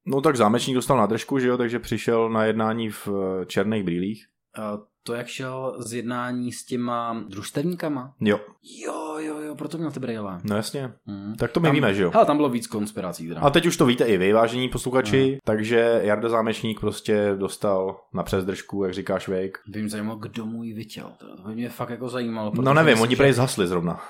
No 0.07 0.21
tak 0.21 0.37
zámečník 0.37 0.75
dostal 0.75 0.97
na 0.97 1.07
držku, 1.07 1.39
že 1.39 1.49
jo, 1.49 1.57
takže 1.57 1.79
přišel 1.79 2.31
na 2.31 2.45
jednání 2.45 2.91
v 2.91 3.09
eh, 3.09 3.47
černých 3.47 3.85
brýlích. 3.85 4.27
Uh, 4.59 4.81
to, 5.07 5.15
jak 5.15 5.27
šel 5.27 5.77
z 5.79 5.93
jednání 5.93 6.53
s 6.53 6.65
těma 6.65 7.25
družstevníkama? 7.29 8.13
Jo, 8.21 8.41
Jo, 8.85 9.19
jo, 9.19 9.41
jo, 9.41 9.55
proto 9.55 9.79
měl 9.79 9.91
ty 9.91 10.01
brýle. 10.01 10.41
no 10.45 10.57
jasně. 10.57 10.93
Hmm. 11.07 11.35
Tak 11.39 11.53
to 11.53 11.61
my 11.61 11.67
tam, 11.69 11.75
víme, 11.75 11.95
že 11.95 12.03
jo. 12.03 12.11
Hele, 12.15 12.27
tam 12.27 12.37
bylo 12.37 12.49
víc 12.49 12.67
konspirací 12.67 13.29
teda. 13.29 13.41
A 13.41 13.51
teď 13.51 13.67
už 13.67 13.77
to 13.77 13.87
víte 13.87 14.05
i 14.05 14.17
vy, 14.17 14.33
vážení 14.33 14.69
posluchači, 14.69 15.39
takže 15.45 16.01
Jarda 16.03 16.29
Zámečník 16.29 16.81
prostě 16.81 17.35
dostal 17.39 18.01
na 18.15 18.23
přesdržku, 18.23 18.85
jak 18.85 18.95
říká 18.95 19.19
Švejk. 19.19 19.59
By 19.67 19.81
mě 19.81 19.89
zajímalo, 19.91 20.19
kdo 20.19 20.47
mu 20.47 20.63
ji 20.63 20.73
vytěl. 20.73 21.13
To 21.19 21.49
by 21.49 21.55
mě 21.55 21.69
fakt 21.69 21.91
jako 21.91 22.09
zajímalo. 22.09 22.53
No 22.61 22.75
nevím, 22.75 23.01
oni 23.01 23.17
prej 23.17 23.33
zhasli 23.33 23.67
zrovna. 23.67 24.01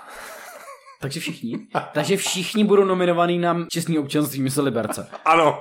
Takže 1.01 1.21
všichni? 1.21 1.59
Takže 1.95 2.17
všichni 2.17 2.65
budou 2.65 2.85
nominovaný 2.85 3.39
na 3.39 3.67
čestný 3.71 3.99
občanství 3.99 4.43
mysl 4.43 4.63
Liberce. 4.63 5.09
Ano. 5.25 5.59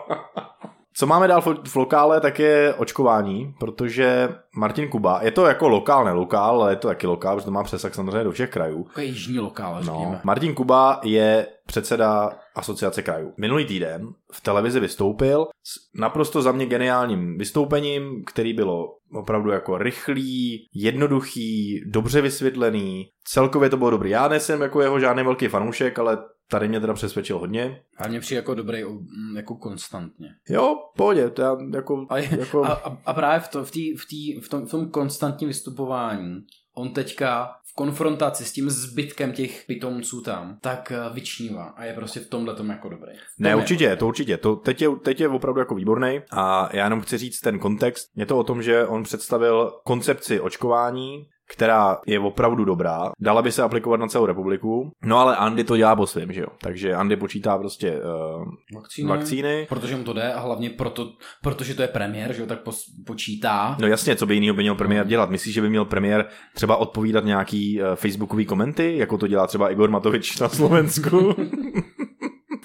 Co 0.97 1.07
máme 1.07 1.27
dál 1.27 1.41
v, 1.41 1.75
lokále, 1.75 2.21
tak 2.21 2.39
je 2.39 2.73
očkování, 2.73 3.53
protože 3.59 4.29
Martin 4.57 4.89
Kuba, 4.89 5.19
je 5.23 5.31
to 5.31 5.45
jako 5.45 5.67
lokál, 5.67 6.05
ne 6.05 6.11
lokál, 6.11 6.61
ale 6.61 6.71
je 6.71 6.75
to 6.75 6.87
taky 6.87 7.07
lokál, 7.07 7.35
protože 7.35 7.45
to 7.45 7.51
má 7.51 7.63
přesah 7.63 7.93
samozřejmě 7.93 8.23
do 8.23 8.31
všech 8.31 8.49
krajů. 8.49 8.83
Takový 8.83 9.07
jižní 9.07 9.39
lokál, 9.39 9.83
No. 9.83 10.19
Martin 10.23 10.53
Kuba 10.53 10.99
je 11.03 11.47
předseda 11.67 12.29
asociace 12.55 13.01
krajů. 13.01 13.33
Minulý 13.37 13.65
týden 13.65 14.07
v 14.31 14.41
televizi 14.41 14.79
vystoupil 14.79 15.47
s 15.63 15.99
naprosto 15.99 16.41
za 16.41 16.51
mě 16.51 16.65
geniálním 16.65 17.37
vystoupením, 17.37 18.23
který 18.25 18.53
bylo 18.53 18.85
opravdu 19.13 19.49
jako 19.51 19.77
rychlý, 19.77 20.65
jednoduchý, 20.75 21.81
dobře 21.85 22.21
vysvětlený. 22.21 23.09
Celkově 23.27 23.69
to 23.69 23.77
bylo 23.77 23.89
dobrý. 23.89 24.09
Já 24.09 24.27
nejsem 24.27 24.61
jako 24.61 24.81
jeho 24.81 24.99
žádný 24.99 25.23
velký 25.23 25.47
fanoušek, 25.47 25.99
ale 25.99 26.17
tady 26.49 26.67
mě 26.67 26.79
teda 26.79 26.93
přesvědčil 26.93 27.39
hodně. 27.39 27.81
A 27.97 28.07
mně 28.07 28.19
přijde 28.19 28.39
jako 28.39 28.55
dobrý, 28.55 28.83
mm, 28.83 29.37
jako 29.37 29.55
konstantně. 29.55 30.29
Jo, 30.49 30.75
pohodě, 30.97 31.29
to 31.29 31.41
já 31.41 31.57
jako... 31.73 32.05
A, 32.09 32.17
je, 32.17 32.39
jako... 32.39 32.65
a, 32.65 32.99
a, 33.05 33.13
právě 33.13 33.39
v, 33.39 33.47
to, 33.47 33.65
v, 33.65 33.71
tý, 33.71 33.95
v, 33.95 34.05
tý, 34.05 34.39
v, 34.39 34.49
tom, 34.49 34.65
v 34.65 34.71
tom 34.71 34.89
konstantním 34.89 35.47
vystupování 35.47 36.45
on 36.75 36.93
teďka 36.93 37.55
v 37.63 37.75
konfrontaci 37.75 38.45
s 38.45 38.51
tím 38.51 38.69
zbytkem 38.69 39.33
těch 39.33 39.63
pitomců 39.67 40.21
tam, 40.21 40.57
tak 40.61 40.91
eh, 40.91 41.13
vyčnívá 41.13 41.63
a 41.63 41.83
je 41.83 41.93
prostě 41.93 42.19
v 42.19 42.29
tomhle 42.29 42.55
tom 42.55 42.69
jako 42.69 42.89
dobrý. 42.89 43.11
Ne, 43.39 43.55
určitě, 43.55 43.95
to 43.95 44.07
určitě. 44.07 44.37
To 44.37 44.55
teď, 44.55 44.81
je, 44.81 44.89
teď 45.03 45.19
je 45.19 45.29
opravdu 45.29 45.59
jako 45.59 45.75
výborný 45.75 46.21
a 46.31 46.69
já 46.73 46.83
jenom 46.83 47.01
chci 47.01 47.17
říct 47.17 47.39
ten 47.39 47.59
kontext. 47.59 48.09
Je 48.15 48.25
to 48.25 48.37
o 48.37 48.43
tom, 48.43 48.63
že 48.63 48.85
on 48.85 49.03
představil 49.03 49.71
koncepci 49.83 50.39
očkování, 50.39 51.27
která 51.51 51.97
je 52.07 52.19
opravdu 52.19 52.65
dobrá. 52.65 53.11
Dala 53.19 53.41
by 53.41 53.51
se 53.51 53.63
aplikovat 53.63 53.99
na 53.99 54.07
celou 54.07 54.25
republiku. 54.25 54.91
No 55.05 55.17
ale 55.17 55.35
Andy 55.35 55.63
to 55.63 55.77
dělá 55.77 55.95
po 55.95 56.07
svém, 56.07 56.33
že 56.33 56.41
jo. 56.41 56.47
Takže 56.61 56.93
Andy 56.93 57.15
počítá 57.15 57.57
prostě 57.57 57.91
uh, 57.91 58.45
Vakcíny. 58.75 59.09
vakcíny. 59.09 59.65
Protože 59.69 59.95
mu 59.95 60.03
to 60.03 60.13
jde 60.13 60.33
a 60.33 60.39
hlavně 60.39 60.69
proto, 60.69 61.11
protože 61.41 61.73
to 61.73 61.81
je 61.81 61.87
premiér, 61.87 62.33
že 62.33 62.41
jo, 62.41 62.47
tak 62.47 62.59
pos, 62.59 62.83
počítá. 63.05 63.77
No 63.79 63.87
jasně, 63.87 64.15
co 64.15 64.25
by 64.25 64.33
jiného 64.35 64.55
by 64.55 64.63
měl 64.63 64.75
premiér 64.75 65.07
dělat? 65.07 65.29
Myslíš, 65.29 65.53
že 65.53 65.61
by 65.61 65.69
měl 65.69 65.85
premiér 65.85 66.25
třeba 66.53 66.75
odpovídat 66.77 67.25
nějaký 67.25 67.81
uh, 67.81 67.87
facebookový 67.95 68.45
komenty, 68.45 68.97
jako 68.97 69.17
to 69.17 69.27
dělá 69.27 69.47
třeba 69.47 69.69
Igor 69.71 69.89
Matovič 69.89 70.39
na 70.39 70.49
Slovensku? 70.49 71.35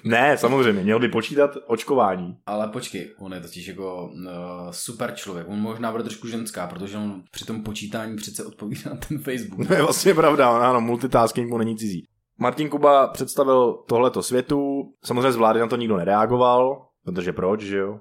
ne, 0.04 0.36
samozřejmě, 0.36 0.82
měl 0.82 0.98
by 0.98 1.08
počítat 1.08 1.50
očkování. 1.66 2.36
Ale 2.46 2.68
počkej, 2.68 3.14
on 3.18 3.32
je 3.32 3.40
totiž 3.40 3.66
jako 3.66 4.04
uh, 4.04 4.70
super 4.70 5.12
člověk. 5.14 5.46
On 5.48 5.58
možná 5.58 5.92
bude 5.92 6.04
trošku 6.04 6.28
ženská, 6.28 6.66
protože 6.66 6.96
on 6.96 7.22
při 7.30 7.44
tom 7.44 7.62
počítání 7.62 8.16
přece 8.16 8.44
odpovídá 8.44 8.90
na 8.90 8.96
ten 9.08 9.18
Facebook. 9.18 9.68
To 9.68 9.74
je 9.74 9.82
vlastně 9.82 10.14
pravda, 10.14 10.70
ano, 10.70 10.80
multitasking 10.80 11.50
mu 11.50 11.58
není 11.58 11.76
cizí. 11.76 12.04
Martin 12.38 12.68
Kuba 12.68 13.06
představil 13.06 13.72
tohleto 13.72 14.22
světu, 14.22 14.82
samozřejmě 15.04 15.32
z 15.32 15.36
vlády 15.36 15.60
na 15.60 15.66
to 15.66 15.76
nikdo 15.76 15.96
nereagoval, 15.96 16.86
protože 17.04 17.32
proč, 17.32 17.60
že 17.60 17.76
jo? 17.78 17.98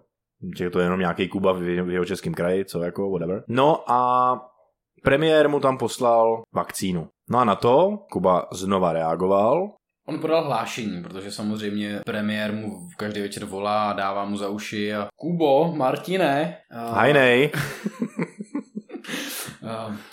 Že 0.57 0.69
to 0.69 0.79
je 0.79 0.85
jenom 0.85 0.99
nějaký 0.99 1.27
Kuba 1.27 1.51
v 1.51 1.63
jeho 1.63 1.85
v 1.85 1.89
jeho 1.89 2.05
českém 2.05 2.33
kraji, 2.33 2.65
co 2.65 2.81
jako, 2.81 3.11
whatever. 3.11 3.43
No 3.47 3.91
a 3.91 4.41
premiér 5.03 5.49
mu 5.49 5.59
tam 5.59 5.77
poslal 5.77 6.41
vakcínu. 6.55 7.07
No 7.29 7.39
a 7.39 7.43
na 7.43 7.55
to 7.55 7.97
Kuba 8.11 8.47
znova 8.51 8.93
reagoval. 8.93 9.71
On 10.09 10.19
podal 10.19 10.43
hlášení, 10.43 11.03
protože 11.03 11.31
samozřejmě 11.31 11.99
premiér 12.05 12.53
mu 12.53 12.89
každý 12.97 13.21
večer 13.21 13.45
volá 13.45 13.89
a 13.89 13.93
dává 13.93 14.25
mu 14.25 14.37
za 14.37 14.49
uši 14.49 14.93
a 14.93 15.07
Kubo, 15.15 15.73
Martine, 15.75 16.57
a, 16.71 16.91
Hajnej, 16.91 17.51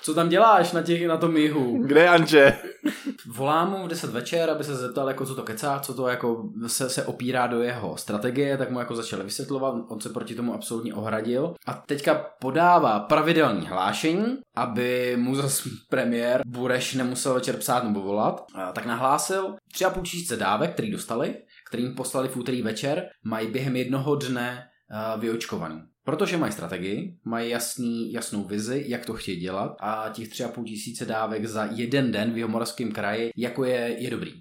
co 0.02 0.14
tam 0.14 0.28
děláš 0.28 0.72
na, 0.72 0.82
těch, 0.82 1.08
na 1.08 1.16
tom 1.16 1.36
jihu? 1.36 1.82
kde 1.82 2.00
je 2.00 2.08
Anče? 2.08 2.58
Volá 3.26 3.64
mu 3.64 3.84
v 3.84 3.88
10 3.88 4.10
večer, 4.10 4.50
aby 4.50 4.64
se 4.64 4.76
zeptal, 4.76 5.08
jako 5.08 5.26
co 5.26 5.34
to 5.34 5.42
kecá, 5.42 5.80
co 5.80 5.94
to 5.94 6.08
jako 6.08 6.48
se, 6.66 6.90
se 6.90 7.04
opírá 7.04 7.46
do 7.46 7.62
jeho 7.62 7.96
strategie, 7.96 8.58
tak 8.58 8.70
mu 8.70 8.78
jako 8.78 8.96
začal 8.96 9.22
vysvětlovat, 9.22 9.75
on 9.88 10.00
se 10.00 10.08
proti 10.08 10.34
tomu 10.34 10.54
absolutně 10.54 10.94
ohradil 10.94 11.54
a 11.66 11.75
teďka 11.75 12.14
podává 12.40 13.00
pravidelní 13.00 13.66
hlášení, 13.66 14.38
aby 14.56 15.16
mu 15.18 15.34
zase 15.34 15.70
premiér 15.88 16.42
Bureš 16.46 16.94
nemusel 16.94 17.34
večer 17.34 17.56
psát 17.56 17.84
nebo 17.84 18.00
volat, 18.00 18.44
a 18.54 18.72
tak 18.72 18.86
nahlásil 18.86 19.54
3,5 19.75 20.02
tisíce 20.02 20.36
dávek, 20.36 20.72
který 20.72 20.90
dostali, 20.90 21.34
kterým 21.68 21.94
poslali 21.94 22.28
v 22.28 22.36
úterý 22.36 22.62
večer, 22.62 23.08
mají 23.25 23.50
během 23.50 23.76
jednoho 23.76 24.16
dne 24.16 24.68
vyočkovaný. 25.19 25.83
Protože 26.05 26.37
mají 26.37 26.52
strategii, 26.52 27.19
mají 27.25 27.50
jasný, 27.50 28.12
jasnou 28.12 28.45
vizi, 28.45 28.85
jak 28.87 29.07
to 29.07 29.14
chtějí 29.14 29.40
dělat 29.40 29.76
a 29.81 30.09
těch 30.12 30.28
3,5 30.28 30.64
tisíce 30.64 31.05
dávek 31.05 31.47
za 31.47 31.64
jeden 31.64 32.12
den 32.12 32.33
v 32.33 32.38
jeho 32.38 32.49
moravském 32.49 32.93
kraji, 32.93 33.31
jako 33.37 33.64
je, 33.64 34.02
je 34.02 34.11
dobrý. 34.11 34.33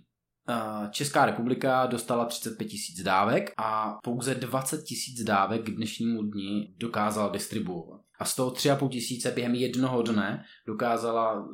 Uh, 0.49 0.89
Česká 0.89 1.25
republika 1.25 1.85
dostala 1.85 2.25
35 2.25 2.65
tisíc 2.65 3.03
dávek 3.03 3.53
a 3.57 3.97
pouze 4.03 4.35
20 4.35 4.83
tisíc 4.83 5.23
dávek 5.23 5.61
k 5.61 5.75
dnešnímu 5.75 6.21
dni 6.21 6.73
dokázala 6.77 7.29
distribuovat. 7.29 8.04
A 8.19 8.25
z 8.25 8.35
toho 8.35 8.51
3,5 8.51 8.89
tisíce 8.89 9.31
během 9.31 9.55
jednoho 9.55 10.01
dne 10.01 10.43
dokázala 10.67 11.33
uh, 11.33 11.45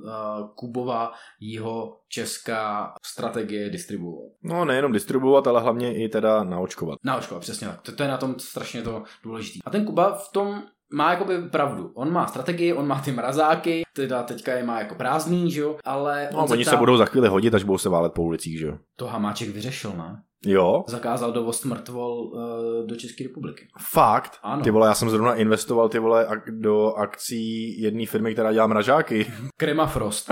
Kubova 0.56 1.12
jeho 1.40 1.98
česká 2.08 2.94
strategie 3.06 3.70
distribuovat. 3.70 4.32
No 4.44 4.66
nejenom 4.66 4.92
distribuovat, 4.92 5.48
ale 5.48 5.62
hlavně 5.62 6.04
i 6.04 6.10
teda 6.10 6.44
naočkovat. 6.44 7.00
Naočkovat, 7.04 7.42
přesně 7.42 7.68
tak. 7.68 7.82
To, 7.82 7.92
to 7.92 8.04
je 8.04 8.10
na 8.10 8.18
tom 8.18 8.40
strašně 8.40 8.82
to 8.82 9.04
důležité. 9.24 9.60
A 9.66 9.70
ten 9.70 9.86
Kuba 9.86 10.14
v 10.14 10.32
tom 10.34 10.64
má 10.94 11.12
jakoby 11.12 11.42
pravdu. 11.42 11.92
On 11.94 12.12
má 12.12 12.28
strategii, 12.28 12.74
on 12.74 12.88
má 12.88 13.02
ty 13.02 13.12
mrazáky, 13.12 13.84
teda 13.96 14.24
teďka 14.24 14.54
je 14.54 14.64
má 14.64 14.80
jako 14.80 14.96
prázdný, 14.96 15.52
že 15.52 15.62
jo, 15.62 15.78
ale... 15.86 16.30
No, 16.34 16.46
oni 16.52 16.66
se 16.66 16.78
budou 16.78 16.98
za 16.98 17.06
chvíli 17.06 17.28
hodit, 17.28 17.56
až 17.56 17.64
budou 17.64 17.78
se 17.78 17.90
válet 17.90 18.14
po 18.14 18.24
ulicích, 18.24 18.60
že 18.60 18.66
jo. 18.66 18.78
To 18.96 19.08
Hamáček 19.08 19.50
vyřešil, 19.50 19.94
ne? 19.98 20.22
Jo. 20.46 20.84
Zakázal 20.88 21.32
dovoz 21.32 21.64
mrtvol 21.64 22.22
uh, 22.22 22.88
do 22.88 22.96
České 22.96 23.24
republiky. 23.24 23.68
Fakt? 23.92 24.38
Ano. 24.44 24.64
Ty 24.64 24.72
vole, 24.72 24.88
já 24.88 24.94
jsem 24.94 25.10
zrovna 25.10 25.36
investoval 25.36 25.90
ty 25.90 26.00
vole 26.00 26.26
ak- 26.26 26.52
do 26.60 26.94
akcí 26.94 27.82
jedné 27.82 28.06
firmy, 28.06 28.34
která 28.34 28.54
dělá 28.54 28.68
mražáky. 28.68 29.34
Krema 29.58 29.86
Frost. 29.86 30.32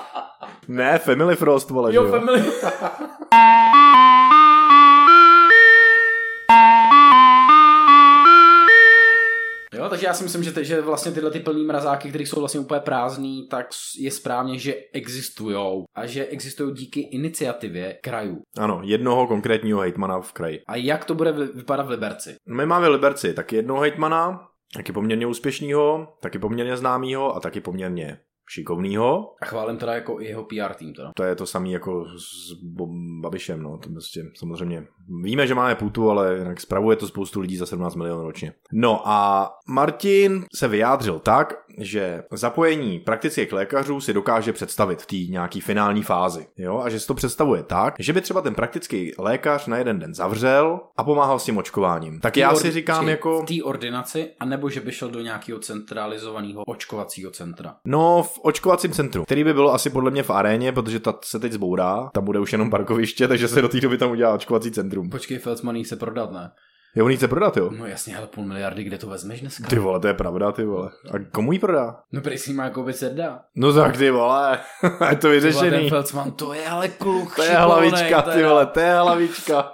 ne, 0.68 0.98
Family 0.98 1.36
Frost, 1.36 1.70
vole, 1.70 1.94
jo, 1.94 2.02
že 2.02 2.08
jo. 2.08 2.18
family. 2.18 2.42
já 10.12 10.16
si 10.16 10.24
myslím, 10.24 10.42
že, 10.42 10.52
ty, 10.52 10.64
že 10.64 10.80
vlastně 10.80 11.12
tyhle 11.12 11.30
ty 11.30 11.40
plný 11.40 11.64
mrazáky, 11.64 12.08
které 12.08 12.24
jsou 12.24 12.40
vlastně 12.40 12.60
úplně 12.60 12.80
prázdný, 12.80 13.48
tak 13.50 13.66
je 13.98 14.10
správně, 14.10 14.58
že 14.58 14.74
existují 14.92 15.84
a 15.94 16.06
že 16.06 16.26
existují 16.26 16.74
díky 16.74 17.00
iniciativě 17.00 17.98
krajů. 18.02 18.42
Ano, 18.58 18.80
jednoho 18.84 19.26
konkrétního 19.26 19.80
hejtmana 19.80 20.20
v 20.20 20.32
kraji. 20.32 20.60
A 20.68 20.76
jak 20.76 21.04
to 21.04 21.14
bude 21.14 21.32
vy- 21.32 21.46
vypadat 21.54 21.86
v 21.86 21.90
Liberci? 21.90 22.36
My 22.48 22.66
máme 22.66 22.88
v 22.88 22.92
Liberci 22.92 23.34
taky 23.34 23.56
jednoho 23.56 23.80
hejtmana, 23.80 24.48
taky 24.74 24.92
poměrně 24.92 25.26
úspěšného, 25.26 26.08
taky 26.20 26.38
poměrně 26.38 26.76
známého 26.76 27.36
a 27.36 27.40
taky 27.40 27.60
poměrně 27.60 28.18
šikovného. 28.54 29.34
A 29.42 29.46
chválím 29.46 29.76
teda 29.76 29.94
jako 29.94 30.20
i 30.20 30.24
jeho 30.24 30.44
PR 30.44 30.74
tým 30.74 30.94
teda. 30.94 31.10
To 31.16 31.22
je 31.22 31.34
to 31.36 31.46
samé 31.46 31.68
jako 31.68 32.04
s 32.18 32.52
Babišem, 33.20 33.62
no, 33.62 33.78
to 33.78 33.90
prostě 33.90 34.24
samozřejmě. 34.38 34.86
Víme, 35.22 35.46
že 35.46 35.54
máme 35.54 35.74
putu, 35.74 36.10
ale 36.10 36.38
jinak 36.38 36.60
spravuje 36.60 36.96
to 36.96 37.08
spoustu 37.08 37.40
lidí 37.40 37.56
za 37.56 37.66
17 37.66 37.94
milionů 37.94 38.22
ročně. 38.22 38.52
No 38.72 39.08
a 39.08 39.50
Martin 39.68 40.44
se 40.54 40.68
vyjádřil 40.68 41.18
tak, 41.18 41.54
že 41.78 42.22
zapojení 42.32 42.98
praktických 42.98 43.52
lékařů 43.52 44.00
si 44.00 44.12
dokáže 44.12 44.52
představit 44.52 45.02
v 45.02 45.06
té 45.06 45.32
nějaký 45.32 45.60
finální 45.60 46.02
fázi. 46.02 46.46
Jo? 46.56 46.78
A 46.84 46.90
že 46.90 47.00
si 47.00 47.06
to 47.06 47.14
představuje 47.14 47.62
tak, 47.62 47.94
že 47.98 48.12
by 48.12 48.20
třeba 48.20 48.40
ten 48.40 48.54
praktický 48.54 49.12
lékař 49.18 49.66
na 49.66 49.78
jeden 49.78 49.98
den 49.98 50.14
zavřel 50.14 50.80
a 50.96 51.04
pomáhal 51.04 51.38
s 51.38 51.44
tím 51.44 51.58
očkováním. 51.58 52.20
Tak 52.20 52.36
já 52.36 52.54
si 52.54 52.70
říkám 52.70 53.08
jako... 53.08 53.42
V 53.42 53.46
té 53.46 53.62
ordinaci, 53.64 54.30
anebo 54.40 54.70
že 54.70 54.80
by 54.80 54.92
šel 54.92 55.10
do 55.10 55.20
nějakého 55.20 55.58
centralizovaného 55.58 56.62
očkovacího 56.64 57.30
centra. 57.30 57.76
No, 57.84 58.22
v 58.22 58.38
očkovacím 58.42 58.92
centru, 58.92 59.24
který 59.24 59.44
by 59.44 59.54
bylo 59.54 59.74
asi 59.74 59.90
podle 59.90 60.10
mě 60.10 60.22
v 60.22 60.30
aréně, 60.30 60.72
protože 60.72 61.00
ta 61.00 61.18
se 61.24 61.38
teď 61.38 61.52
zbourá, 61.52 62.10
tam 62.14 62.24
bude 62.24 62.38
už 62.38 62.52
jenom 62.52 62.70
parkoviště, 62.70 63.28
takže 63.32 63.48
se 63.48 63.62
do 63.62 63.68
té 63.68 63.80
doby 63.80 63.98
tam 63.98 64.10
udělá 64.10 64.34
očkovací 64.34 64.70
centrum. 64.70 65.10
Počkej, 65.10 65.38
Felsman 65.38 65.76
jí 65.76 65.84
se 65.84 65.96
prodat, 65.96 66.32
ne? 66.32 66.50
Jo, 66.94 67.04
on 67.06 67.16
chce 67.16 67.28
prodat, 67.28 67.56
jo? 67.56 67.70
No 67.78 67.86
jasně, 67.86 68.16
ale 68.16 68.26
půl 68.26 68.44
miliardy, 68.44 68.84
kde 68.84 68.98
to 68.98 69.06
vezmeš 69.06 69.40
dneska? 69.40 69.68
Ty 69.68 69.78
vole, 69.78 70.00
to 70.00 70.08
je 70.08 70.14
pravda, 70.14 70.52
ty 70.52 70.64
vole. 70.64 70.90
A 71.10 71.18
komu 71.32 71.52
jí 71.52 71.58
prodá? 71.58 71.96
No 72.12 72.20
prý 72.20 72.38
si 72.38 72.52
má 72.52 72.70
koupit 72.70 72.96
sedda. 72.96 73.40
No 73.56 73.72
tak 73.72 73.96
ty 73.96 74.10
vole, 74.10 74.58
je 74.82 74.88
to 74.90 75.00
Ty 75.00 75.10
vole, 75.10 75.20
ten 75.20 75.30
vyřešený. 75.30 75.88
Felsman, 75.90 76.30
to 76.30 76.52
je 76.52 76.66
ale 76.66 76.88
kluk 76.88 77.36
To 77.36 77.42
je 77.42 77.56
hlavička, 77.56 78.22
ty 78.22 78.42
vole, 78.42 78.66
to 78.66 78.80
je 78.80 78.94
hlavička. 78.94 79.71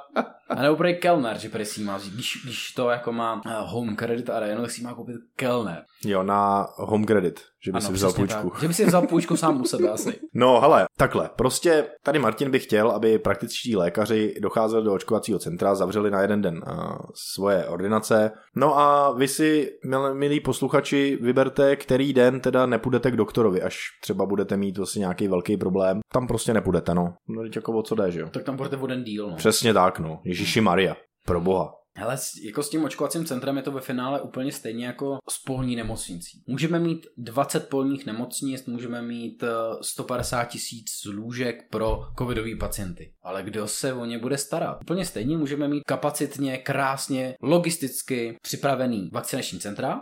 A 0.49 0.63
nebo 0.63 0.77
prej 0.77 0.95
Kellner, 0.95 1.39
že 1.39 1.49
prý 1.49 1.65
si 1.65 1.83
má 1.85 1.97
vzít, 1.97 2.15
když, 2.15 2.41
když 2.45 2.73
to 2.73 2.91
jako 2.91 3.13
má 3.13 3.35
uh, 3.35 3.53
home 3.71 3.97
credit 3.97 4.31
a 4.31 4.41
tak 4.41 4.71
si 4.71 4.83
má 4.83 4.95
koupit 4.95 5.17
Kellner. 5.37 5.83
Jo, 6.05 6.23
na 6.23 6.67
home 6.77 7.05
credit, 7.05 7.41
že 7.65 7.73
by 7.73 7.81
si 7.81 7.93
vzal 7.93 8.13
půjčku. 8.13 8.51
Tak. 8.51 8.61
Že 8.61 8.69
by 8.69 8.75
si 8.75 8.85
vzal 8.85 9.07
půjčku 9.07 9.37
sám 9.37 9.61
u 9.61 9.65
sebe 9.65 9.89
asi. 9.91 10.21
No, 10.35 10.61
hele, 10.61 10.87
takhle. 10.97 11.31
Prostě 11.37 11.85
tady 12.03 12.19
Martin 12.19 12.51
by 12.51 12.59
chtěl, 12.59 12.91
aby 12.91 13.19
praktičtí 13.19 13.77
lékaři 13.77 14.35
docházeli 14.41 14.85
do 14.85 14.93
očkovacího 14.95 15.39
centra, 15.39 15.75
zavřeli 15.75 16.11
na 16.11 16.23
jeden 16.23 16.43
den 16.43 16.63
uh, 16.67 16.97
svoje 17.15 17.67
ordinace. 17.67 18.31
No 18.57 18.79
a 18.79 19.13
vy 19.13 19.29
si, 19.29 19.71
mil- 19.87 20.15
milí 20.15 20.41
posluchači, 20.41 21.19
vyberte, 21.23 21.77
který 21.77 22.13
den 22.13 22.41
teda 22.41 22.67
nepůjdete 22.67 23.11
k 23.11 23.17
doktorovi, 23.17 23.63
až 23.63 23.79
třeba 24.03 24.27
budete 24.27 24.57
mít 24.57 24.77
vlastně 24.79 25.01
nějaký 25.01 25.29
velký 25.29 25.57
problém. 25.57 26.01
Tam 26.13 26.27
prostě 26.27 26.55
nepůjdete, 26.55 26.95
no. 26.95 27.15
No, 27.29 27.43
jako 27.57 27.73
o 27.73 27.83
co 27.83 27.95
jde, 27.95 28.11
že 28.11 28.21
jo? 28.21 28.29
Tak 28.31 28.43
tam 28.43 28.57
budete 28.57 28.77
o 28.77 28.87
den 28.87 29.05
díl, 29.05 29.31
no. 29.31 29.37
Přesně 29.37 29.75
tak, 29.75 29.99
no. 29.99 30.21
Ježíši 30.39 30.61
Maria. 30.61 30.97
Pro 31.27 31.41
boha. 31.41 31.75
Hele, 31.97 32.17
jako 32.43 32.63
s 32.63 32.71
tím 32.71 32.85
očkovacím 32.85 33.25
centrem 33.25 33.57
je 33.57 33.63
to 33.63 33.73
ve 33.73 33.81
finále 33.81 34.21
úplně 34.21 34.53
stejně 34.53 34.87
jako 34.87 35.19
s 35.31 35.43
polní 35.45 35.77
nemocnicí. 35.77 36.43
Můžeme 36.47 36.79
mít 36.79 37.07
20 37.17 37.69
polních 37.69 38.07
nemocnic, 38.07 38.67
můžeme 38.67 39.03
mít 39.03 39.43
eh, 39.43 39.49
150 39.83 40.45
tisíc 40.45 41.05
lůžek 41.13 41.57
pro 41.71 42.01
covidové 42.19 42.57
pacienty. 42.61 43.13
Ale 43.23 43.43
kdo 43.43 43.69
se 43.69 43.93
o 43.93 44.05
ně 44.05 44.19
bude 44.19 44.39
starat? 44.39 44.79
Úplně 44.83 45.05
stejně 45.05 45.39
můžeme 45.39 45.69
mít 45.69 45.83
kapacitně, 45.87 46.59
krásně, 46.59 47.35
logisticky 47.43 48.37
připravený 48.43 49.11
vakcinační 49.13 49.59
centra, 49.59 50.01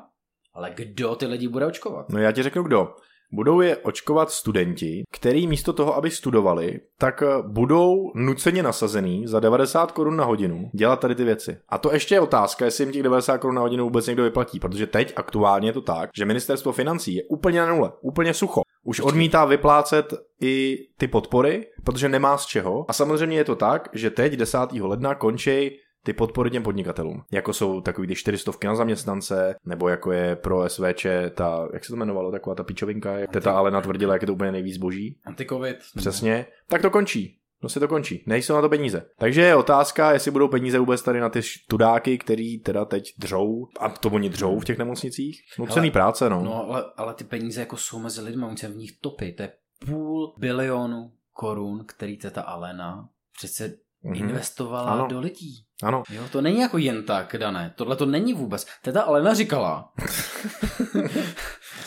ale 0.55 0.71
kdo 0.71 1.17
ty 1.17 1.27
lidi 1.27 1.49
bude 1.49 1.67
očkovat? 1.67 2.09
No 2.11 2.19
já 2.19 2.33
ti 2.33 2.43
řeknu 2.43 2.63
kdo. 2.63 2.89
Budou 3.33 3.61
je 3.61 3.77
očkovat 3.77 4.31
studenti, 4.31 5.05
který 5.13 5.47
místo 5.47 5.73
toho, 5.73 5.97
aby 5.97 6.11
studovali, 6.11 6.81
tak 6.99 7.23
eh, 7.23 7.43
budou 7.43 8.13
nuceně 8.15 8.63
nasazený 8.63 9.27
za 9.27 9.41
90 9.41 9.93
korun 9.93 10.17
na 10.17 10.25
hodinu 10.25 10.71
dělat 10.75 11.01
tady 11.01 11.15
ty 11.15 11.25
věci. 11.25 11.59
A 11.69 11.79
to 11.79 11.93
ještě 11.93 12.15
je 12.15 12.21
otázka, 12.21 12.65
jestli 12.65 12.85
jim 12.85 12.93
těch 12.93 13.03
90 13.03 13.39
korun 13.39 13.57
na 13.57 13.63
hodinu 13.63 13.85
vůbec 13.85 14.07
někdo 14.07 14.23
vyplatí, 14.23 14.61
protože 14.61 14.87
teď 14.87 15.13
aktuálně 15.17 15.69
je 15.69 15.73
to 15.73 15.81
tak, 15.81 16.11
že 16.17 16.25
ministerstvo 16.25 16.73
financí 16.73 17.15
je 17.15 17.25
úplně 17.25 17.61
na 17.61 17.67
nule, 17.67 17.93
úplně 18.01 18.35
sucho. 18.35 18.63
Už 18.85 19.01
odmítá 19.01 19.45
vyplácet 19.45 20.15
i 20.41 20.79
ty 20.97 21.09
podpory, 21.09 21.67
protože 21.85 22.09
nemá 22.09 22.39
z 22.39 22.47
čeho. 22.47 22.85
A 22.89 22.93
samozřejmě 22.93 23.37
je 23.37 23.45
to 23.45 23.57
tak, 23.57 23.89
že 23.93 24.11
teď 24.11 24.33
10. 24.33 24.59
ledna 24.81 25.15
končí 25.15 25.79
ty 26.07 26.13
podpory 26.13 26.51
těm 26.51 26.63
podnikatelům. 26.63 27.23
Jako 27.33 27.53
jsou 27.53 27.81
takový 27.81 28.09
ty 28.09 28.15
400 28.15 28.53
na 28.65 28.75
zaměstnance, 28.75 29.55
nebo 29.65 29.89
jako 29.89 30.13
je 30.13 30.37
pro 30.37 30.69
SVČ 30.69 31.07
ta, 31.35 31.69
jak 31.73 31.85
se 31.85 31.89
to 31.93 31.97
jmenovalo, 31.97 32.33
taková 32.33 32.57
ta 32.57 32.65
pičovinka, 32.65 33.19
jak 33.19 33.31
teta 33.31 33.53
Alena 33.53 33.81
tvrdila, 33.81 34.13
jak 34.13 34.23
je 34.23 34.27
to 34.27 34.33
úplně 34.33 34.53
nejvíc 34.53 34.77
boží. 34.77 35.19
Anti-covid. 35.27 35.77
Přesně. 35.97 36.47
Tak 36.69 36.83
to 36.83 36.91
končí. 36.91 37.39
Prostě 37.61 37.81
to 37.81 37.89
končí. 37.89 38.25
Nejsou 38.27 38.55
na 38.55 38.61
to 38.61 38.69
peníze. 38.69 39.03
Takže 39.19 39.43
je 39.43 39.57
otázka, 39.57 40.13
jestli 40.13 40.31
budou 40.31 40.49
peníze 40.49 40.79
vůbec 40.79 41.03
tady 41.03 41.21
na 41.21 41.29
ty 41.29 41.41
tudáky, 41.69 42.19
který 42.19 42.59
teda 42.59 42.85
teď 42.85 43.13
dřou, 43.19 43.69
a 43.81 43.89
to 43.89 44.09
oni 44.09 44.29
dřou 44.29 44.61
v 44.61 44.65
těch 44.65 44.79
nemocnicích. 44.79 45.43
Nucený 45.59 45.87
Hele, 45.87 45.93
práce, 45.93 46.31
no. 46.31 46.45
No, 46.45 46.65
ale, 46.65 46.85
ale 46.97 47.15
ty 47.15 47.25
peníze 47.25 47.61
jako 47.61 47.77
jsou 47.77 47.99
mezi 47.99 48.21
lidmi, 48.21 48.45
oni 48.45 48.57
se 48.57 48.69
v 48.69 48.77
nich 48.77 48.91
topí. 49.01 49.33
To 49.33 49.43
je 49.43 49.53
půl 49.87 50.35
bilionu 50.39 51.13
korun, 51.33 51.85
který 51.87 52.17
teta 52.17 52.43
Alena 52.43 53.09
přece 53.39 53.86
Mhm. 54.05 54.15
investovala 54.15 54.93
Ano. 54.93 55.07
do 55.07 55.21
lidí. 55.21 55.63
Ano. 55.83 56.03
Jo, 56.11 56.23
to 56.33 56.41
není 56.41 56.61
jako 56.61 56.79
jen 56.79 57.03
tak, 57.03 57.37
dané. 57.39 57.75
Tohle 57.77 57.97
to 57.97 58.07
není 58.07 58.35
vůbec. 58.35 58.67
Teta 58.83 59.03
Alena 59.03 59.35
říkala, 59.35 59.93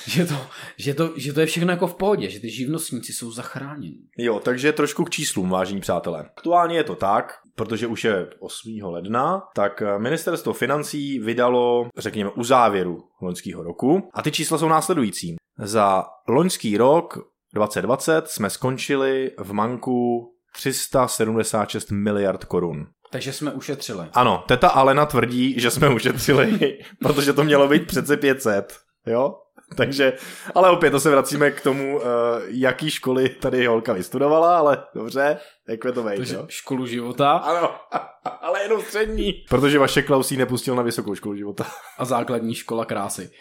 že, 0.08 0.26
to, 0.26 0.36
že, 0.78 0.93
to, 0.93 1.13
že 1.15 1.34
to 1.34 1.39
je 1.39 1.45
všechno 1.45 1.72
jako 1.72 1.88
v 1.88 1.95
pohodě, 1.95 2.30
že 2.30 2.39
ty 2.39 2.50
živnostníci 2.50 3.13
jsou 3.13 3.32
zachráněni. 3.32 4.00
Jo, 4.17 4.39
takže 4.39 4.74
trošku 4.74 5.04
k 5.04 5.10
číslům, 5.10 5.50
vážení 5.50 5.82
přátelé. 5.82 6.30
Aktuálně 6.38 6.78
je 6.78 6.84
to 6.84 6.95
tak, 6.95 7.34
protože 7.56 7.88
už 7.88 8.04
je 8.04 8.28
8. 8.39 8.80
ledna, 8.84 9.43
tak 9.56 9.82
eh, 9.82 10.00
ministerstvo 10.00 10.54
financí 10.54 11.19
vydalo, 11.19 11.88
řekněme, 11.98 12.30
u 12.30 12.43
závěru 12.43 13.04
loňského 13.22 13.63
roku. 13.63 14.10
A 14.13 14.22
ty 14.22 14.32
čísla 14.32 14.58
jsou 14.58 14.67
následující. 14.67 15.36
Za 15.60 16.06
loňský 16.28 16.78
rok 16.78 17.17
2020 17.54 18.28
jsme 18.28 18.50
skončili 18.50 19.32
v 19.38 19.54
manku 19.54 20.32
376 20.56 21.92
miliard 21.92 22.46
korun. 22.46 22.88
Takže 23.12 23.34
jsme 23.34 23.52
ušetřili. 23.52 24.06
Ano, 24.14 24.44
teta 24.48 24.68
Alena 24.68 25.06
tvrdí, 25.06 25.60
že 25.60 25.72
jsme 25.72 25.90
ušetřili, 25.90 26.78
protože 27.02 27.34
to 27.34 27.44
mělo 27.44 27.68
být 27.68 27.88
přece 27.88 28.18
500, 28.18 28.80
jo? 29.06 29.36
Takže, 29.78 30.14
ale 30.56 30.70
opět 30.70 30.92
to 30.92 31.00
se 31.00 31.10
vracíme 31.10 31.52
k 31.52 31.62
tomu, 31.62 31.96
uh, 31.96 32.04
jaký 32.48 32.90
školy 32.90 33.30
tady 33.30 33.66
holka 33.66 33.94
vystudovala, 33.94 34.58
ale 34.58 34.84
dobře, 34.96 35.38
jak 35.70 35.86
je 35.86 35.92
to 35.92 36.04
vejde, 36.04 36.18
Takže 36.18 36.36
jo? 36.36 36.46
školu 36.48 36.86
života 36.86 37.32
Ano, 37.32 37.72
ale 38.42 38.62
jenom 38.64 38.82
střední. 38.82 39.34
Protože 39.50 39.80
vaše 39.80 40.02
Klaus 40.02 40.32
jí 40.32 40.38
nepustil 40.38 40.76
na 40.76 40.84
vysokou 40.84 41.16
školu 41.16 41.36
života. 41.36 41.66
a 41.98 42.06
základní 42.06 42.56
škola 42.56 42.86
krásy. 42.86 43.32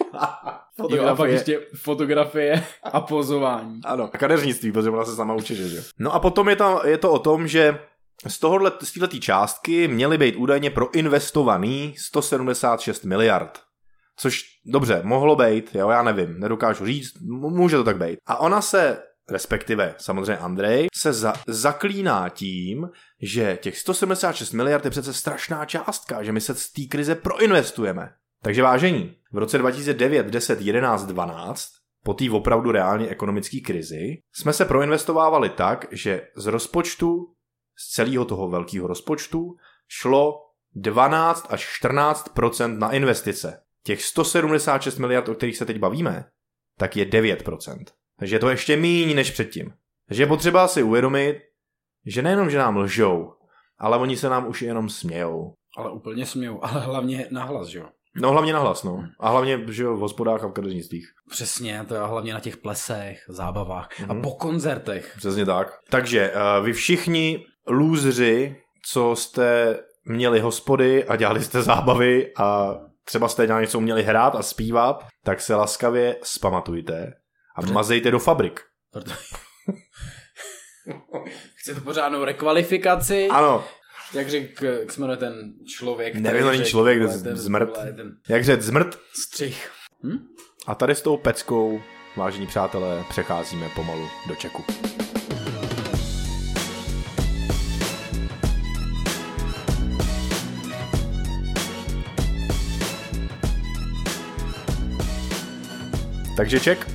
Jo, 0.79 0.85
a 0.85 1.07
pak 1.07 1.17
Fotografie. 1.17 1.31
ještě 1.33 1.61
fotografie 1.77 2.65
a 2.93 3.01
pozování. 3.01 3.81
Ano, 3.85 4.11
a 4.13 4.19
kadeřnictví, 4.19 4.73
protože 4.73 4.91
ona 4.91 5.05
se 5.05 5.15
sama 5.17 5.35
učí, 5.35 5.55
že 5.55 5.77
jo. 5.77 5.83
No 5.99 6.15
a 6.15 6.21
potom 6.21 6.49
je, 6.49 6.57
tam, 6.57 6.79
je 6.85 6.99
to 6.99 7.13
o 7.13 7.19
tom, 7.19 7.49
že 7.49 7.79
z 8.27 8.39
tohohle, 8.39 8.73
z 8.83 8.93
této 8.93 9.19
částky 9.19 9.89
měly 9.89 10.19
být 10.19 10.37
údajně 10.37 10.71
proinvestovaný 10.71 11.95
176 11.99 13.05
miliard. 13.05 13.59
Což 14.19 14.45
dobře, 14.67 15.01
mohlo 15.05 15.37
být, 15.37 15.75
jo, 15.75 15.91
já 15.91 16.03
nevím, 16.03 16.41
nedokážu 16.41 16.87
říct, 16.87 17.21
může 17.31 17.77
to 17.77 17.85
tak 17.85 17.99
být. 17.99 18.19
A 18.27 18.37
ona 18.37 18.61
se 18.61 19.03
respektive 19.31 19.95
samozřejmě 19.99 20.37
Andrej, 20.37 20.87
se 20.95 21.13
za, 21.13 21.33
zaklíná 21.47 22.29
tím, 22.29 22.89
že 23.23 23.59
těch 23.63 23.79
176 23.79 24.53
miliard 24.53 24.85
je 24.85 24.91
přece 24.91 25.15
strašná 25.15 25.65
částka, 25.65 26.23
že 26.23 26.33
my 26.33 26.41
se 26.41 26.55
z 26.55 26.73
té 26.73 26.83
krize 26.91 27.15
proinvestujeme. 27.15 28.11
Takže 28.43 28.63
vážení, 28.63 29.17
v 29.33 29.39
roce 29.39 29.59
2009, 29.59 30.27
10, 30.27 30.61
11, 30.61 31.07
12, 31.07 31.69
po 32.05 32.15
té 32.15 32.31
opravdu 32.31 32.73
reálně 32.73 33.09
ekonomické 33.09 33.61
krizi, 33.61 34.19
jsme 34.33 34.53
se 34.53 34.65
proinvestovávali 34.65 35.49
tak, 35.49 35.87
že 35.91 36.29
z 36.37 36.47
rozpočtu, 36.47 37.35
z 37.79 37.93
celého 37.93 38.25
toho 38.25 38.49
velkého 38.49 38.87
rozpočtu, 38.87 39.55
šlo 39.89 40.35
12 40.75 41.47
až 41.51 41.83
14% 41.83 42.79
na 42.79 42.93
investice. 42.93 43.63
Těch 43.89 44.03
176 44.03 44.99
miliard, 44.99 45.29
o 45.29 45.35
kterých 45.35 45.57
se 45.57 45.67
teď 45.67 45.79
bavíme, 45.79 46.25
tak 46.79 46.97
je 46.97 47.05
9% 47.05 47.85
Takže 48.19 48.37
je 48.37 48.39
to 48.39 48.51
ještě 48.51 48.77
méně 48.77 49.15
než 49.15 49.31
předtím. 49.31 49.73
Takže 50.09 50.23
je 50.23 50.27
potřeba 50.27 50.69
si 50.69 50.83
uvědomit, 50.83 51.39
že 52.07 52.23
nejenom, 52.23 52.51
že 52.51 52.59
nám 52.59 52.77
lžou, 52.77 53.33
ale 53.79 53.99
oni 53.99 54.17
se 54.17 54.29
nám 54.29 54.49
už 54.49 54.63
jenom 54.63 54.89
smějou. 54.89 55.55
Ale 55.77 55.93
úplně 55.93 56.27
smějou, 56.27 56.65
ale 56.65 56.81
hlavně 56.81 57.29
nahlas, 57.31 57.69
že 57.69 57.79
jo? 57.79 57.89
No 58.17 58.33
hlavně 58.33 58.53
nahlas, 58.53 58.83
no. 58.83 59.05
A 59.21 59.31
hlavně, 59.31 59.61
že 59.71 59.83
jo, 59.83 59.97
v 59.97 60.01
hospodách 60.01 60.45
a 60.45 60.47
v 60.47 60.53
kadeřnictvích. 60.53 61.07
Přesně, 61.31 61.85
to 61.89 61.95
je 61.95 62.01
hlavně 62.01 62.35
na 62.35 62.41
těch 62.41 62.57
plesech, 62.57 63.25
zábavách 63.29 63.89
mm-hmm. 63.91 64.11
a 64.11 64.13
Mhm. 64.13 64.23
po 64.23 64.31
koncertech. 64.31 65.15
Přesně 65.17 65.47
tak. 65.47 65.69
Takže 65.91 66.33
uh, 66.33 66.65
vy 66.65 66.73
všichni 66.73 67.45
lůzři, 67.69 68.57
co 68.91 69.17
jste 69.17 69.79
měli 70.05 70.41
hospody 70.41 71.05
a 71.05 71.17
dělali 71.17 71.43
jste 71.45 71.63
zábavy 71.63 72.33
a 72.37 72.75
třeba 73.09 73.29
jste 73.29 73.47
na 73.47 73.61
něco 73.61 73.79
uměli 73.79 74.03
hrát 74.03 74.35
a 74.35 74.43
zpívat, 74.43 75.07
tak 75.25 75.41
se 75.41 75.55
laskavě 75.55 76.17
spamatujte 76.23 77.13
a 77.57 77.63
mazejte 77.73 78.11
do 78.11 78.19
fabrik. 78.19 78.61
Proto... 78.93 79.11
Chci 81.55 81.75
to 81.75 81.81
pořádnou 81.81 82.25
rekvalifikaci. 82.25 83.29
Ano, 83.29 83.65
Jak 84.15 84.29
řekl, 84.31 84.65
jak 84.65 84.93
se 84.93 85.01
jmenuje 85.01 85.17
ten 85.17 85.53
člověk? 85.77 86.15
Nevím, 86.15 86.47
není 86.47 86.57
řekl, 86.59 86.71
člověk, 86.71 86.99
ten- 87.23 87.37
zmrt. 87.37 87.73
Ten 87.97 88.13
jak 88.29 88.45
řet 88.45 88.63
zmrt. 88.63 88.99
střih. 89.27 89.71
Hm? 90.05 90.19
A 90.67 90.75
tady 90.75 90.95
s 90.95 91.03
tou 91.03 91.17
peckou, 91.17 91.81
vážení 92.17 92.47
přátelé, 92.47 93.05
přecházíme 93.09 93.69
pomalu 93.75 94.09
do 94.29 94.35
Čeku. 94.35 94.65
Takže 106.39 106.61
Ček. 106.61 106.87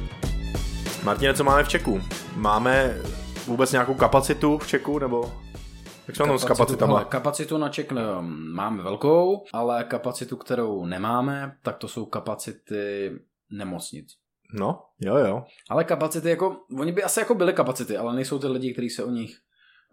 Martine, 1.04 1.34
co 1.34 1.44
máme 1.44 1.64
v 1.64 1.68
Čeku? 1.68 2.02
Máme 2.36 2.98
vůbec 3.46 3.72
nějakou 3.72 3.94
kapacitu 3.94 4.58
v 4.58 4.68
Čeku, 4.68 5.00
nebo 5.00 5.34
jak 6.08 6.18
tom 6.18 6.40
s 6.40 6.46
kapacitama? 6.46 6.94
hele, 6.94 7.06
kapacitu 7.06 7.58
na 7.58 7.70
Czech 7.70 7.92
um, 7.92 8.54
máme 8.56 8.84
velkou, 8.84 9.44
ale 9.54 9.84
kapacitu, 9.84 10.38
kterou 10.38 10.86
nemáme, 10.86 11.58
tak 11.64 11.78
to 11.78 11.88
jsou 11.88 12.06
kapacity 12.06 13.12
nemocnic. 13.52 14.10
No, 14.54 14.80
jo, 15.00 15.18
jo. 15.18 15.44
Ale 15.70 15.84
kapacity 15.84 16.30
jako, 16.30 16.58
oni 16.80 16.92
by 16.92 17.04
asi 17.04 17.20
jako 17.20 17.36
byly 17.36 17.54
kapacity, 17.54 17.98
ale 17.98 18.16
nejsou 18.16 18.40
ty 18.40 18.48
lidi, 18.48 18.74
kteří 18.74 18.90
se 18.90 19.04
o 19.04 19.10
nich, 19.10 19.36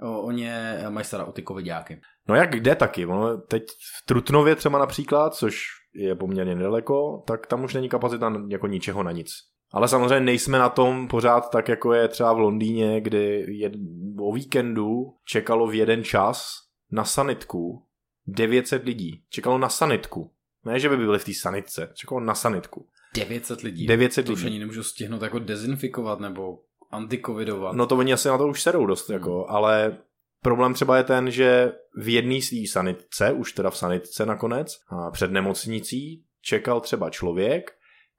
o, 0.03 0.23
o 0.23 0.31
ně 0.31 0.79
mají 0.89 1.05
starat, 1.05 1.29
o 1.29 1.33
ty 1.33 1.45
covidáky. 1.49 2.01
No 2.29 2.35
jak 2.35 2.51
kde 2.51 2.75
taky, 2.75 3.07
ono 3.07 3.39
teď 3.39 3.63
v 4.03 4.07
Trutnově 4.07 4.57
třeba 4.57 4.79
například, 4.79 5.35
což 5.35 5.80
je 5.94 6.14
poměrně 6.14 6.55
nedaleko, 6.55 7.24
tak 7.26 7.46
tam 7.46 7.64
už 7.64 7.74
není 7.74 7.88
kapacita 7.88 8.33
jako 8.48 8.66
ničeho 8.66 9.03
na 9.03 9.12
nic. 9.12 9.31
Ale 9.72 9.88
samozřejmě 9.88 10.20
nejsme 10.20 10.59
na 10.59 10.68
tom 10.68 11.09
pořád 11.09 11.50
tak, 11.50 11.68
jako 11.68 11.92
je 11.92 12.09
třeba 12.09 12.33
v 12.33 12.38
Londýně, 12.38 13.00
kdy 13.00 13.44
jed, 13.48 13.72
o 14.20 14.33
víkendu 14.33 15.14
čekalo 15.24 15.66
v 15.66 15.74
jeden 15.74 16.05
čas 16.05 16.53
na 16.92 17.05
sanitku 17.05 17.87
900 18.26 18.85
lidí. 18.85 19.22
Čekalo 19.29 19.59
na 19.59 19.68
sanitku. 19.68 20.31
Ne, 20.64 20.81
že 20.81 20.88
by 20.88 20.96
byli 20.96 21.18
v 21.18 21.24
té 21.24 21.33
sanitce, 21.35 21.92
čekalo 21.94 22.20
na 22.20 22.35
sanitku. 22.35 22.88
900 23.14 23.62
lidí. 23.62 23.87
900 23.87 24.26
to 24.26 24.33
už 24.33 24.38
lidí. 24.38 24.55
ani 24.55 24.59
nemůžu 24.59 24.83
stihnout 24.83 25.22
jako 25.22 25.38
dezinfikovat 25.38 26.20
nebo 26.20 26.59
antikovidovat. 26.90 27.76
No 27.76 27.87
to 27.87 27.96
oni 27.96 28.12
asi 28.12 28.29
na 28.29 28.38
to 28.38 28.48
už 28.48 28.62
sedou 28.62 28.87
dost, 28.87 29.11
jako, 29.11 29.46
ale 29.48 29.98
problém 30.42 30.74
třeba 30.74 30.96
je 30.96 31.05
ten, 31.05 31.31
že 31.31 31.72
v 31.96 32.09
jedné 32.09 32.40
z 32.40 32.53
sanitce, 32.70 33.33
už 33.33 33.53
teda 33.53 33.70
v 33.70 33.76
sanitce 33.76 34.26
nakonec, 34.26 34.81
a 34.88 35.11
před 35.11 35.31
nemocnicí, 35.31 36.24
čekal 36.42 36.81
třeba 36.81 37.11
člověk, 37.11 37.70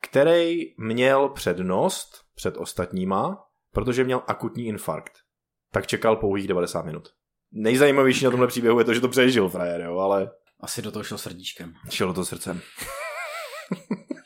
který 0.01 0.59
měl 0.77 1.29
přednost 1.29 2.09
před 2.35 2.57
ostatníma, 2.57 3.43
protože 3.73 4.03
měl 4.03 4.23
akutní 4.27 4.65
infarkt. 4.65 5.13
Tak 5.71 5.87
čekal 5.87 6.15
pouhých 6.15 6.47
90 6.47 6.85
minut. 6.85 7.09
Nejzajímavější 7.51 8.25
na 8.25 8.31
tomhle 8.31 8.47
příběhu 8.47 8.79
je 8.79 8.85
to, 8.85 8.93
že 8.93 9.01
to 9.01 9.09
přežil 9.09 9.49
frajer, 9.49 9.81
jo, 9.81 9.97
ale 9.97 10.31
Asi 10.59 10.81
do 10.81 10.91
toho 10.91 11.03
šel 11.03 11.17
srdíčkem. 11.17 11.73
šelo 11.89 12.13
to 12.13 12.25
srdcem. 12.25 12.61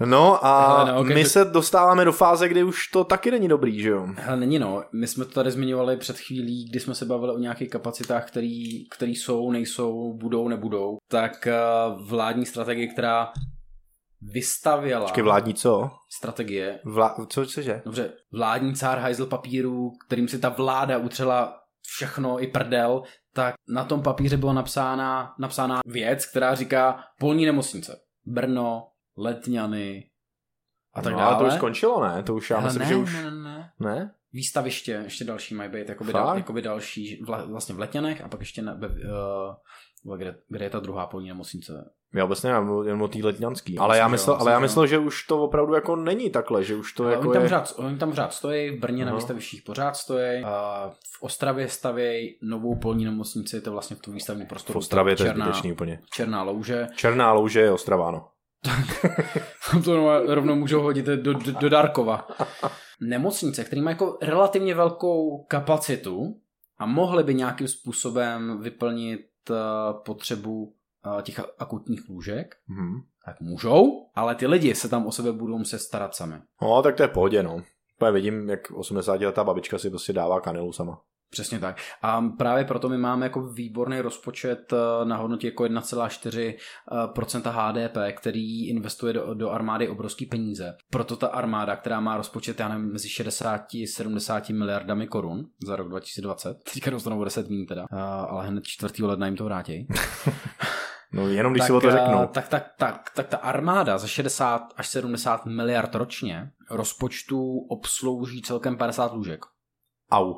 No 0.00 0.46
a 0.46 0.78
Hele, 0.84 0.92
no, 0.92 1.04
my 1.04 1.22
to- 1.22 1.28
se 1.28 1.44
dostáváme 1.44 2.04
do 2.04 2.12
fáze, 2.12 2.48
kdy 2.48 2.62
už 2.64 2.88
to 2.88 3.04
taky 3.04 3.30
není 3.30 3.48
dobrý, 3.48 3.80
že 3.82 3.88
jo? 3.88 4.06
Hele, 4.16 4.36
není 4.36 4.58
no. 4.58 4.82
My 4.92 5.06
jsme 5.06 5.24
to 5.24 5.30
tady 5.30 5.50
zmiňovali 5.50 5.96
před 5.96 6.18
chvílí, 6.18 6.68
kdy 6.70 6.80
jsme 6.80 6.94
se 6.94 7.04
bavili 7.04 7.32
o 7.32 7.38
nějakých 7.38 7.70
kapacitách, 7.70 8.28
který, 8.28 8.88
který 8.88 9.14
jsou, 9.14 9.50
nejsou, 9.50 10.14
budou, 10.20 10.48
nebudou. 10.48 10.96
Tak 11.10 11.46
eh, 11.46 11.54
vládní 12.08 12.46
strategie, 12.46 12.86
která 12.86 13.28
vystavěla 14.32 15.00
Počkej, 15.02 15.24
vládní 15.24 15.54
co? 15.54 15.90
strategie, 16.16 16.80
Vla... 16.84 17.16
Co 17.28 17.46
cože? 17.46 17.82
dobře, 17.84 18.12
vládní 18.32 18.74
cár 18.74 18.98
hajzl 18.98 19.26
papíru, 19.26 19.90
kterým 20.06 20.28
si 20.28 20.38
ta 20.38 20.48
vláda 20.48 20.98
utřela 20.98 21.60
všechno 21.86 22.42
i 22.42 22.46
prdel, 22.46 23.02
tak 23.34 23.54
na 23.68 23.84
tom 23.84 24.02
papíře 24.02 24.36
byla 24.36 24.52
napsána, 24.52 25.34
napsána 25.38 25.80
věc, 25.86 26.26
která 26.26 26.54
říká 26.54 26.98
polní 27.20 27.46
nemocnice. 27.46 27.96
Brno, 28.26 28.82
Letňany 29.16 30.10
a 30.94 31.02
tak 31.02 31.12
no, 31.12 31.18
dále. 31.18 31.34
ale 31.34 31.44
to 31.44 31.48
už 31.48 31.54
skončilo, 31.54 32.04
ne? 32.04 32.22
To 32.22 32.34
už 32.34 32.50
já 32.50 32.60
myslím, 32.60 32.82
ne, 32.82 32.88
že 32.88 32.96
už... 32.96 33.14
ne, 33.14 33.22
ne, 33.22 33.30
ne. 33.30 33.72
Ne? 33.80 34.14
výstaviště, 34.34 35.00
ještě 35.04 35.24
další 35.24 35.54
mají 35.54 35.70
být, 35.70 35.88
jakoby, 35.88 36.12
dal, 36.12 36.36
jakoby 36.36 36.62
další, 36.62 37.22
vla, 37.26 37.44
vlastně 37.44 37.74
v 37.74 37.78
Letňanech 37.78 38.20
a 38.24 38.28
pak 38.28 38.40
ještě 38.40 38.62
na, 38.62 38.74
uh, 40.04 40.16
kde, 40.16 40.36
kde 40.48 40.64
je 40.64 40.70
ta 40.70 40.80
druhá 40.80 41.06
polní 41.06 41.28
nemocnice. 41.28 41.90
Já 42.14 42.24
vůbec 42.24 42.42
nevím, 42.42 42.68
jen 42.86 43.02
o 43.02 43.08
té 43.08 43.18
letňanský. 43.18 43.78
Ale 43.78 43.98
já 43.98 44.08
myslel, 44.08 44.36
ale 44.36 44.52
já 44.52 44.58
myslel, 44.58 44.86
že 44.86 44.98
už 44.98 45.26
to 45.26 45.42
opravdu 45.42 45.74
jako 45.74 45.96
není 45.96 46.30
takhle, 46.30 46.64
že 46.64 46.76
už 46.76 46.92
to 46.92 47.08
jako 47.08 47.22
oni, 47.22 47.32
tam 47.32 47.42
je... 47.42 47.48
pořád, 47.48 47.72
oni 47.76 47.98
tam 47.98 48.10
pořád 48.10 48.32
stojí, 48.32 48.70
v 48.70 48.80
Brně 48.80 49.04
na 49.04 49.10
Aha. 49.10 49.18
výstavištích 49.18 49.62
pořád 49.62 49.96
stojí, 49.96 50.44
a 50.44 50.90
v 51.18 51.22
Ostravě 51.22 51.68
stavějí 51.68 52.38
novou 52.42 52.74
polní 52.74 53.04
nemocnici, 53.04 53.60
to 53.60 53.70
je 53.70 53.72
vlastně 53.72 53.96
v 53.96 54.00
tom 54.00 54.14
výstavním 54.14 54.46
V 54.46 54.48
prostoru. 54.48 54.78
Ostravě 54.78 55.16
to 55.16 55.22
je 55.22 55.28
černá, 55.28 55.44
zbytečný 55.44 55.72
úplně. 55.72 56.00
černá 56.12 56.42
louže. 56.42 56.86
Černá 56.96 57.32
louže 57.32 57.60
je 57.60 57.72
Ostrava, 57.72 58.10
no. 58.10 58.28
to 59.84 60.20
rovnou- 60.34 60.54
můžou 60.54 60.80
hodit 60.82 61.06
do, 61.06 61.16
do, 61.16 61.52
do 61.60 61.68
Darkova. 61.68 62.28
Nemocnice, 63.00 63.64
které 63.64 63.82
mají 63.82 63.94
jako 63.94 64.18
relativně 64.22 64.74
velkou 64.74 65.44
kapacitu 65.48 66.40
a 66.78 66.86
mohly 66.86 67.24
by 67.24 67.34
nějakým 67.34 67.68
způsobem 67.68 68.60
vyplnit 68.62 69.20
uh, 69.50 69.56
potřebu 70.04 70.64
uh, 70.64 71.20
těch 71.22 71.40
akutních 71.58 72.08
lůžek, 72.08 72.54
Mhm. 72.68 72.94
tak 73.26 73.40
můžou, 73.40 74.06
ale 74.14 74.34
ty 74.34 74.46
lidi 74.46 74.74
se 74.74 74.88
tam 74.88 75.06
o 75.06 75.12
sebe 75.12 75.32
budou 75.32 75.58
muset 75.58 75.78
starat 75.78 76.14
sami. 76.14 76.34
No, 76.62 76.82
tak 76.82 76.96
to 76.96 77.02
je 77.02 77.08
pohodě, 77.08 77.42
no. 77.42 77.62
Úplně 77.96 78.12
vidím, 78.12 78.50
jak 78.50 78.70
80-letá 78.70 79.44
babička 79.44 79.78
si 79.78 79.90
prostě 79.90 80.12
dává 80.12 80.40
kanelu 80.40 80.72
sama. 80.72 81.00
Přesně 81.34 81.58
tak. 81.58 81.76
A 82.02 82.22
právě 82.38 82.64
proto 82.64 82.88
my 82.88 82.98
máme 82.98 83.26
jako 83.26 83.42
výborný 83.42 84.00
rozpočet 84.00 84.72
eh, 84.72 84.76
na 85.04 85.16
hodnotě 85.16 85.46
jako 85.46 85.64
1,4% 85.64 87.50
HDP, 87.50 87.96
který 88.16 88.68
investuje 88.68 89.12
do, 89.12 89.34
do 89.34 89.50
armády 89.50 89.88
obrovský 89.88 90.26
peníze. 90.26 90.76
Proto 90.90 91.16
ta 91.16 91.26
armáda, 91.26 91.76
která 91.76 92.00
má 92.00 92.16
rozpočet, 92.16 92.60
já 92.60 92.68
nevím, 92.68 92.92
mezi 92.92 93.08
60-70 93.08 94.54
miliardami 94.54 95.06
korun 95.06 95.46
za 95.66 95.76
rok 95.76 95.88
2020, 95.88 96.56
teďka 96.74 96.90
dostanou 96.90 97.24
10 97.24 97.48
mín 97.48 97.66
teda, 97.66 97.86
eh, 97.92 97.96
ale 98.28 98.46
hned 98.46 98.64
4. 98.66 99.04
ledna 99.04 99.26
jim 99.26 99.36
to 99.36 99.44
vrátí. 99.44 99.86
No 101.12 101.28
jenom 101.28 101.52
když 101.52 101.60
tak, 101.60 101.66
si 101.66 101.72
o 101.72 101.80
to 101.80 101.88
eh, 101.88 101.92
řeknu. 101.92 102.26
Tak, 102.32 102.48
tak, 102.48 102.74
tak, 102.78 103.10
tak 103.14 103.28
ta 103.28 103.36
armáda 103.36 103.98
za 103.98 104.06
60 104.06 104.72
až 104.76 104.88
70 104.88 105.46
miliard 105.46 105.94
ročně 105.94 106.50
rozpočtu 106.70 107.58
obslouží 107.58 108.42
celkem 108.42 108.76
50 108.76 109.12
lůžek. 109.12 109.40
Au. 110.10 110.34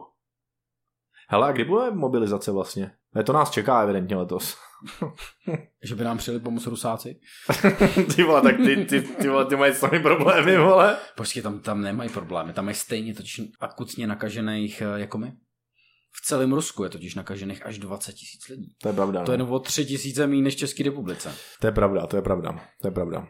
Hele, 1.28 1.48
a 1.48 1.52
kdy 1.52 1.64
bude 1.64 1.90
mobilizace 1.90 2.52
vlastně? 2.52 2.90
Ne, 3.14 3.24
to 3.24 3.32
nás 3.32 3.50
čeká 3.50 3.82
evidentně 3.82 4.16
letos. 4.16 4.56
Že 5.82 5.94
by 5.94 6.04
nám 6.04 6.18
přijeli 6.18 6.40
pomoct 6.40 6.66
Rusáci? 6.66 7.20
ty 8.16 8.24
vole, 8.24 8.42
tak 8.42 8.56
ty, 8.56 8.84
ty, 8.84 9.00
ty, 9.00 9.28
vole, 9.28 9.44
ty 9.44 9.56
mají 9.56 9.74
sami 9.74 10.00
problémy, 10.00 10.58
vole. 10.58 10.96
Počkej, 11.16 11.42
tam, 11.42 11.60
tam 11.60 11.80
nemají 11.80 12.10
problémy, 12.10 12.52
tam 12.52 12.64
mají 12.64 12.74
stejně 12.74 13.14
totiž 13.14 13.40
akutně 13.60 14.06
nakažených 14.06 14.82
eh, 14.82 15.00
jako 15.00 15.18
my. 15.18 15.32
V 16.12 16.26
celém 16.26 16.52
Rusku 16.52 16.84
je 16.84 16.90
totiž 16.90 17.14
nakažených 17.14 17.66
až 17.66 17.78
20 17.78 18.12
tisíc 18.12 18.48
lidí. 18.48 18.74
To 18.82 18.88
je 18.88 18.94
pravda. 18.94 19.24
To 19.24 19.32
je 19.32 19.38
no. 19.38 19.44
jenom 19.44 19.54
o 19.54 19.58
3 19.58 19.86
tisíce 19.86 20.26
méně 20.26 20.42
než 20.42 20.56
České 20.56 20.82
republice. 20.84 21.34
To 21.60 21.66
je 21.66 21.72
pravda, 21.72 22.06
to 22.06 22.16
je 22.16 22.22
pravda. 22.22 22.60
To 22.82 22.88
je 22.88 22.92
pravda. 22.92 23.28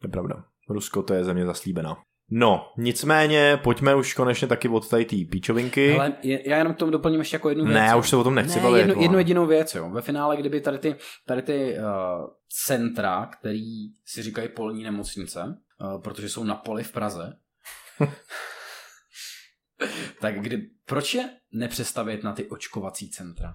To 0.00 0.06
je 0.06 0.10
pravda. 0.10 0.44
Rusko 0.68 1.02
to 1.02 1.14
je 1.14 1.24
země 1.24 1.46
zaslíbená. 1.46 1.96
No, 2.30 2.72
nicméně, 2.76 3.60
pojďme 3.62 3.94
už 3.94 4.14
konečně 4.14 4.48
taky 4.48 4.68
od 4.68 4.88
tady 4.88 5.04
té 5.04 5.16
píčovinky. 5.30 5.96
Ale 5.96 6.12
já 6.22 6.58
jenom 6.58 6.74
k 6.74 6.76
tomu 6.76 6.90
doplním 6.90 7.20
ještě 7.20 7.34
jako 7.34 7.48
jednu 7.48 7.64
věc. 7.64 7.74
Ne, 7.74 7.86
já 7.86 7.96
už 7.96 8.08
se 8.08 8.16
o 8.16 8.24
tom 8.24 8.34
nechci 8.34 8.56
ne, 8.56 8.62
bavit. 8.62 8.78
Jednu, 8.78 9.02
jednu 9.02 9.18
jedinou 9.18 9.46
věc, 9.46 9.74
jo. 9.74 9.90
Ve 9.90 10.02
finále, 10.02 10.36
kdyby 10.36 10.60
tady 10.60 10.78
ty, 10.78 10.96
tady 11.26 11.42
ty 11.42 11.76
uh, 11.78 12.26
centra, 12.66 13.26
který 13.26 13.62
si 14.04 14.22
říkají 14.22 14.48
polní 14.48 14.82
nemocnice, 14.82 15.42
uh, 15.44 16.02
protože 16.02 16.28
jsou 16.28 16.44
na 16.44 16.54
poli 16.54 16.82
v 16.82 16.92
Praze, 16.92 17.36
tak 20.20 20.40
kdy, 20.40 20.66
proč 20.86 21.14
je 21.14 21.30
nepřestavět 21.52 22.24
na 22.24 22.32
ty 22.32 22.48
očkovací 22.48 23.10
centra? 23.10 23.54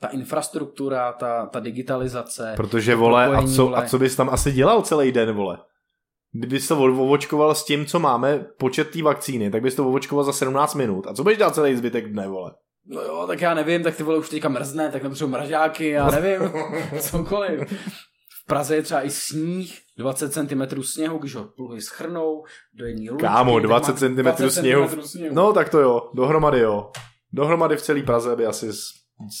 Ta 0.00 0.08
infrastruktura, 0.08 1.12
ta, 1.12 1.46
ta 1.46 1.60
digitalizace. 1.60 2.52
Protože, 2.56 2.92
to 2.92 2.98
vole, 2.98 3.26
a 3.26 3.46
co, 3.46 3.64
vole. 3.64 3.78
a 3.78 3.88
co 3.88 3.98
bys 3.98 4.16
tam 4.16 4.28
asi 4.28 4.52
dělal 4.52 4.82
celý 4.82 5.12
den, 5.12 5.32
vole? 5.32 5.58
Kdybys 6.32 6.68
to 6.68 6.78
ovočkoval 6.82 7.54
s 7.54 7.64
tím, 7.64 7.86
co 7.86 7.98
máme, 7.98 8.46
počet 8.58 8.90
té 8.90 9.02
vakcíny, 9.02 9.50
tak 9.50 9.62
bys 9.62 9.74
to 9.74 9.88
ovočkoval 9.88 10.24
za 10.24 10.32
17 10.32 10.74
minut. 10.74 11.06
A 11.06 11.14
co 11.14 11.22
budeš 11.22 11.38
dělat 11.38 11.54
celý 11.54 11.76
zbytek 11.76 12.12
dne, 12.12 12.28
vole? 12.28 12.54
No 12.86 13.00
jo, 13.02 13.24
tak 13.26 13.40
já 13.40 13.54
nevím, 13.54 13.82
tak 13.82 13.96
ty 13.96 14.02
vole 14.02 14.18
už 14.18 14.28
teďka 14.28 14.48
mrzne, 14.48 14.90
tak 14.92 15.02
nepotřebuji 15.02 15.30
mražáky, 15.30 15.88
já 15.88 16.10
nevím, 16.10 16.52
cokoliv. 17.00 17.60
V 18.42 18.46
Praze 18.46 18.76
je 18.76 18.82
třeba 18.82 19.02
i 19.02 19.10
sníh, 19.10 19.78
20 19.98 20.32
cm 20.32 20.82
sněhu, 20.82 21.18
když 21.18 21.34
ho 21.34 21.44
pluhy 21.44 21.80
schrnou 21.80 22.44
do 22.74 22.86
jedné 22.86 23.10
lučky. 23.10 23.26
Kámo, 23.26 23.54
tak 23.54 23.62
20 23.62 23.92
má 23.92 23.98
cm 23.98 24.14
20 24.22 24.50
sněhu. 24.50 24.88
sněhu. 25.02 25.34
No, 25.34 25.52
tak 25.52 25.68
to 25.68 25.80
jo, 25.80 26.10
dohromady 26.14 26.58
jo. 26.60 26.90
Dohromady 27.32 27.76
v 27.76 27.82
celé 27.82 28.02
Praze 28.02 28.36
by 28.36 28.46
asi 28.46 28.68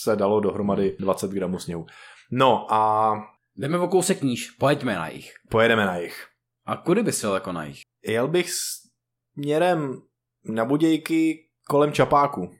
se 0.02 0.16
dalo 0.16 0.40
dohromady 0.40 0.96
20 1.00 1.30
gramů 1.30 1.58
sněhu. 1.58 1.86
No 2.30 2.66
a 2.72 3.12
Jdeme 3.56 3.78
o 3.78 3.88
kousek 3.88 4.22
níž, 4.22 4.50
pojďme 4.50 4.94
na 4.94 5.08
jich. 5.08 5.32
pojedeme 5.50 5.86
na 5.86 5.96
jich. 5.96 6.26
A 6.68 6.76
kudy 6.76 7.02
bys 7.02 7.22
jel 7.22 7.34
jako 7.34 7.52
na 7.52 7.64
jich? 7.64 7.80
Jel 8.06 8.28
bych 8.28 8.50
směrem 8.52 10.02
na 10.44 10.64
Budějky 10.64 11.48
kolem 11.68 11.92
Čapáku. 11.92 12.50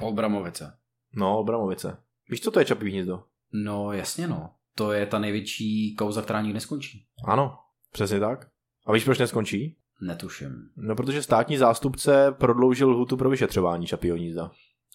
Olbramovice. 0.00 0.78
No, 1.14 1.38
Obramovice. 1.38 1.96
Víš, 2.30 2.40
co 2.40 2.50
to 2.50 2.58
je 2.58 2.64
Čapí 2.64 2.90
hnízdo? 2.90 3.22
No 3.52 3.92
jasně 3.92 4.28
no, 4.28 4.50
to 4.76 4.92
je 4.92 5.06
ta 5.06 5.18
největší 5.18 5.96
kauza, 5.96 6.22
která 6.22 6.40
nikdy 6.40 6.54
neskončí. 6.54 7.06
Ano, 7.24 7.58
přesně 7.92 8.20
tak. 8.20 8.48
A 8.86 8.92
víš, 8.92 9.04
proč 9.04 9.18
neskončí? 9.18 9.76
Netuším. 10.00 10.52
No, 10.76 10.96
protože 10.96 11.22
státní 11.22 11.56
zástupce 11.56 12.32
prodloužil 12.32 12.90
lhutu 12.90 13.16
pro 13.16 13.30
vyšetřování 13.30 13.86
Čapího 13.86 14.16
hnízda. 14.16 14.50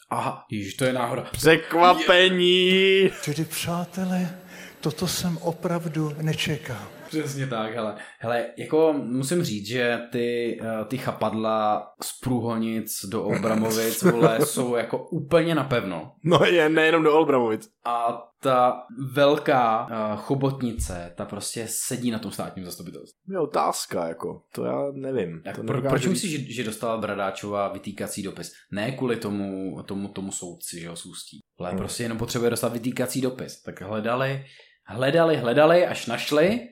Aha, 0.09 0.45
již 0.49 0.73
to 0.73 0.85
je 0.85 0.93
náhoda. 0.93 1.21
Překvapení! 1.21 3.09
Tedy 3.25 3.45
přátelé, 3.45 4.39
toto 4.81 5.07
jsem 5.07 5.37
opravdu 5.37 6.11
nečekal. 6.21 6.98
Přesně 7.09 7.47
tak, 7.47 7.73
hele. 7.73 7.95
Hele, 8.19 8.45
jako 8.57 8.93
musím 8.93 9.43
říct, 9.43 9.67
že 9.67 9.99
ty, 10.11 10.59
eh, 10.61 10.85
ty 10.85 10.97
chapadla 10.97 11.91
z 12.01 12.19
Průhonic 12.19 13.05
do 13.05 13.23
Olbramovic, 13.25 14.03
vole, 14.03 14.39
jsou 14.45 14.75
jako 14.75 14.97
úplně 15.07 15.55
napevno. 15.55 16.13
No 16.23 16.39
je 16.45 16.69
nejenom 16.69 17.03
do 17.03 17.15
Olbramovic. 17.17 17.69
A 17.85 18.25
ta 18.41 18.83
velká 19.13 19.85
uh, 19.85 20.21
chobotnice, 20.21 21.13
ta 21.15 21.25
prostě 21.25 21.65
sedí 21.69 22.11
na 22.11 22.19
tom 22.19 22.31
státním 22.31 22.65
zastupitelství. 22.65 23.33
Je 23.33 23.39
otázka, 23.39 24.07
jako. 24.07 24.41
To 24.53 24.65
já 24.65 24.91
nevím. 24.93 25.41
Jak, 25.45 25.55
to 25.55 25.63
pro, 25.63 25.81
proč 25.81 26.01
říct. 26.01 26.11
myslíš, 26.11 26.31
že, 26.47 26.53
že 26.53 26.63
dostala 26.63 26.97
Bradáčová 26.97 27.67
vytýkací 27.67 28.23
dopis? 28.23 28.51
Ne 28.71 28.91
kvůli 28.91 29.15
tomu, 29.15 29.77
tomu, 29.83 30.07
tomu 30.07 30.31
soudci, 30.31 30.79
že 30.79 30.85
jo, 30.87 30.95
z 30.95 31.05
Ústí. 31.05 31.39
Ale 31.59 31.69
Hmm. 31.69 31.77
prostě 31.77 32.03
jenom 32.03 32.17
potřebuje 32.17 32.49
dostat 32.49 32.73
vytýkací 32.73 33.21
dopis. 33.21 33.61
Tak 33.61 33.81
hledali, 33.81 34.45
hledali, 34.85 35.37
hledali, 35.37 35.87
až 35.87 36.05
našli 36.05 36.67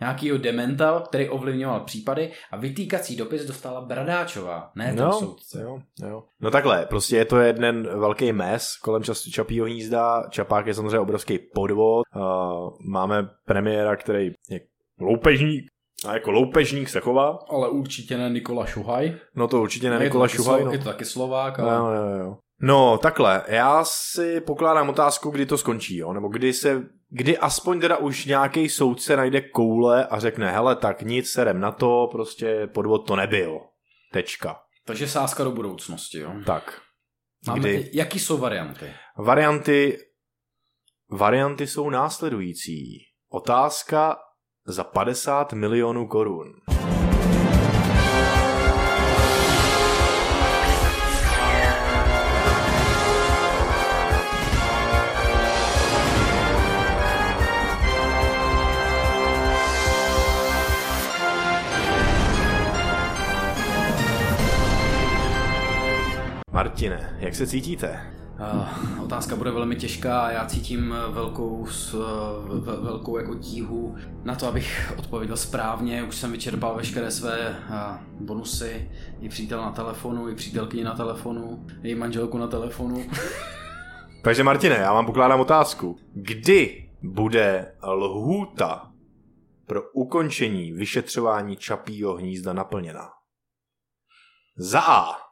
nějakýho 0.00 0.38
dementa, 0.38 1.02
který 1.08 1.28
ovlivňoval 1.28 1.80
případy 1.80 2.32
a 2.50 2.56
vytýkací 2.56 3.16
dopis 3.16 3.44
dostala 3.46 3.80
Bradáčová, 3.80 4.70
ne 4.74 4.86
ten 4.86 4.96
No, 5.04 5.12
soudce. 5.12 5.60
jo, 5.62 5.78
jo. 6.08 6.22
No 6.40 6.50
takhle, 6.50 6.86
prostě 6.86 7.16
je 7.16 7.24
to 7.24 7.38
jeden 7.38 7.98
velký 8.00 8.32
mes 8.32 8.76
kolem 8.82 9.02
čas 9.02 9.20
Čapího 9.22 9.66
hnízda. 9.66 10.22
Čapák 10.30 10.66
je 10.66 10.74
samozřejmě 10.74 10.98
obrovský 10.98 11.38
podvod. 11.54 12.02
Uh, 12.16 12.22
máme 12.90 13.28
premiéra, 13.44 13.96
který 13.96 14.30
je 14.50 14.60
loupežník. 15.00 15.64
A 16.08 16.14
jako 16.14 16.30
loupežník 16.30 16.88
se 16.88 17.00
chová. 17.00 17.38
Ale 17.50 17.68
určitě 17.68 18.18
ne 18.18 18.30
Nikola 18.30 18.66
Šuhaj. 18.66 19.14
No 19.36 19.48
to 19.48 19.60
určitě 19.62 19.90
ne 19.90 19.96
Je 19.96 20.04
Nikola 20.04 20.28
Šuhaj. 20.28 20.60
Slo- 20.62 20.66
No. 20.66 20.72
Je 20.72 20.78
to 20.78 20.84
taky 20.84 21.04
Slovák, 21.04 21.58
ale... 21.58 21.74
Jo, 21.74 21.86
jo, 21.86 22.18
jo. 22.24 22.36
No, 22.60 22.98
takhle, 22.98 23.42
já 23.48 23.84
si 23.84 24.40
pokládám 24.40 24.88
otázku, 24.88 25.30
kdy 25.30 25.46
to 25.46 25.58
skončí, 25.58 25.96
jo? 25.96 26.12
nebo 26.12 26.28
kdy 26.28 26.52
se, 26.52 26.82
kdy 27.10 27.38
aspoň 27.38 27.80
teda 27.80 27.96
už 27.96 28.24
nějaký 28.24 28.68
soudce 28.68 29.16
najde 29.16 29.40
koule 29.40 30.06
a 30.06 30.18
řekne, 30.20 30.52
hele, 30.52 30.76
tak 30.76 31.02
nic, 31.02 31.30
serem 31.30 31.60
na 31.60 31.72
to, 31.72 32.08
prostě 32.12 32.66
podvod 32.66 33.06
to 33.06 33.16
nebyl. 33.16 33.60
Tečka. 34.12 34.60
Takže 34.84 35.08
sázka 35.08 35.44
do 35.44 35.50
budoucnosti, 35.50 36.18
jo. 36.18 36.32
Tak. 36.46 36.80
Máme, 37.46 37.60
Kdy? 37.60 37.90
jaký 37.92 38.18
jsou 38.18 38.38
varianty? 38.38 38.92
Varianty, 39.18 39.98
varianty 41.10 41.66
jsou 41.66 41.90
následující. 41.90 43.04
Otázka 43.30 44.16
za 44.66 44.84
50 44.84 45.52
milionů 45.52 46.06
korun. 46.08 46.46
Martine, 66.58 67.16
jak 67.20 67.34
se 67.34 67.46
cítíte? 67.46 68.14
Uh, 68.96 69.04
otázka 69.04 69.36
bude 69.36 69.50
velmi 69.50 69.76
těžká 69.76 70.20
a 70.20 70.30
já 70.30 70.46
cítím 70.46 70.94
velkou, 71.10 71.66
s- 71.66 71.94
uh, 71.94 72.58
ve- 72.64 72.80
velkou 72.80 73.18
jako 73.18 73.34
tíhu 73.34 73.96
na 74.24 74.34
to, 74.34 74.46
abych 74.48 74.92
odpověděl 74.98 75.36
správně. 75.36 76.02
Už 76.02 76.16
jsem 76.16 76.32
vyčerpal 76.32 76.76
veškeré 76.76 77.10
své 77.10 77.58
uh, 77.70 78.24
bonusy. 78.26 78.90
I 79.20 79.28
přítel 79.28 79.62
na 79.62 79.70
telefonu, 79.72 80.28
i 80.28 80.34
přítelkyni 80.34 80.84
na 80.84 80.94
telefonu, 80.94 81.66
i 81.82 81.94
manželku 81.94 82.38
na 82.38 82.46
telefonu. 82.46 83.04
Takže 84.24 84.44
Martine, 84.44 84.74
já 84.76 84.92
vám 84.92 85.06
pokládám 85.06 85.40
otázku. 85.40 85.96
Kdy 86.14 86.90
bude 87.02 87.74
lhůta 87.86 88.92
pro 89.66 89.82
ukončení 89.94 90.72
vyšetřování 90.72 91.56
Čapího 91.56 92.16
hnízda 92.16 92.52
naplněna? 92.52 93.08
Za 94.56 94.80
A. 94.80 95.27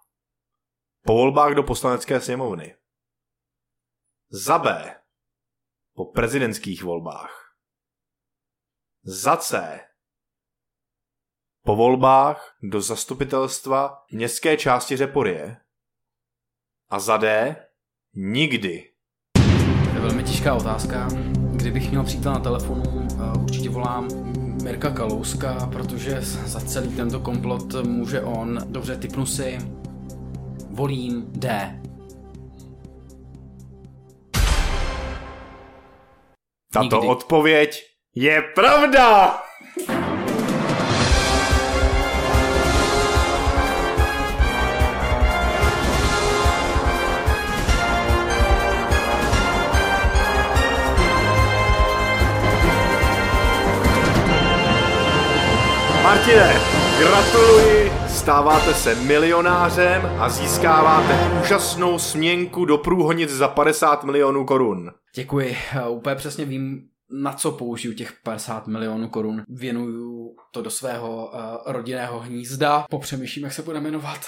Po 1.06 1.14
volbách 1.14 1.54
do 1.54 1.62
poslanecké 1.62 2.20
sněmovny. 2.20 2.74
Za 4.30 4.58
B. 4.58 4.94
Po 5.94 6.04
prezidentských 6.04 6.82
volbách. 6.82 7.54
Za 9.04 9.36
C. 9.36 9.80
Po 11.64 11.76
volbách 11.76 12.56
do 12.62 12.80
zastupitelstva 12.80 14.04
městské 14.12 14.56
části 14.56 14.96
Řeporie. 14.96 15.56
A 16.88 16.98
za 16.98 17.16
D. 17.16 17.56
Nikdy. 18.14 18.92
To 19.32 19.94
je 19.94 20.00
velmi 20.00 20.24
těžká 20.24 20.54
otázka. 20.54 21.08
Kdybych 21.56 21.90
měl 21.90 22.04
přítel 22.04 22.32
na 22.32 22.40
telefonu, 22.40 22.82
uh, 22.82 23.42
určitě 23.42 23.70
volám 23.70 24.08
Mirka 24.62 24.90
Kalouska, 24.90 25.68
protože 25.72 26.20
za 26.22 26.60
celý 26.60 26.96
tento 26.96 27.20
komplot 27.20 27.74
může 27.74 28.22
on. 28.22 28.58
Dobře, 28.72 28.96
typnu 28.96 29.26
si. 29.26 29.85
Volím 30.76 31.24
D. 31.32 31.80
Tato 36.72 36.96
Nikdy. 36.96 37.08
odpověď 37.08 37.82
je 38.14 38.42
pravda! 38.54 39.38
Martine, 56.02 56.60
gratuluji, 56.98 57.85
stáváte 58.26 58.74
se 58.74 58.94
milionářem 58.94 60.02
a 60.18 60.28
získáváte 60.28 61.40
úžasnou 61.42 61.98
směnku 61.98 62.64
do 62.64 62.78
průhonic 62.78 63.30
za 63.30 63.48
50 63.48 64.04
milionů 64.04 64.44
korun. 64.44 64.90
Děkuji. 65.16 65.56
Úplně 65.88 66.16
přesně 66.16 66.44
vím, 66.44 66.82
na 67.10 67.32
co 67.32 67.52
použiju 67.52 67.94
těch 67.94 68.12
50 68.22 68.66
milionů 68.66 69.08
korun. 69.08 69.42
Věnuju 69.48 70.36
to 70.50 70.62
do 70.62 70.70
svého 70.70 71.26
uh, 71.26 71.72
rodinného 71.72 72.20
hnízda. 72.20 72.86
Popřemýšlím, 72.90 73.44
jak 73.44 73.52
se 73.52 73.62
bude 73.62 73.80
jmenovat. 73.80 74.20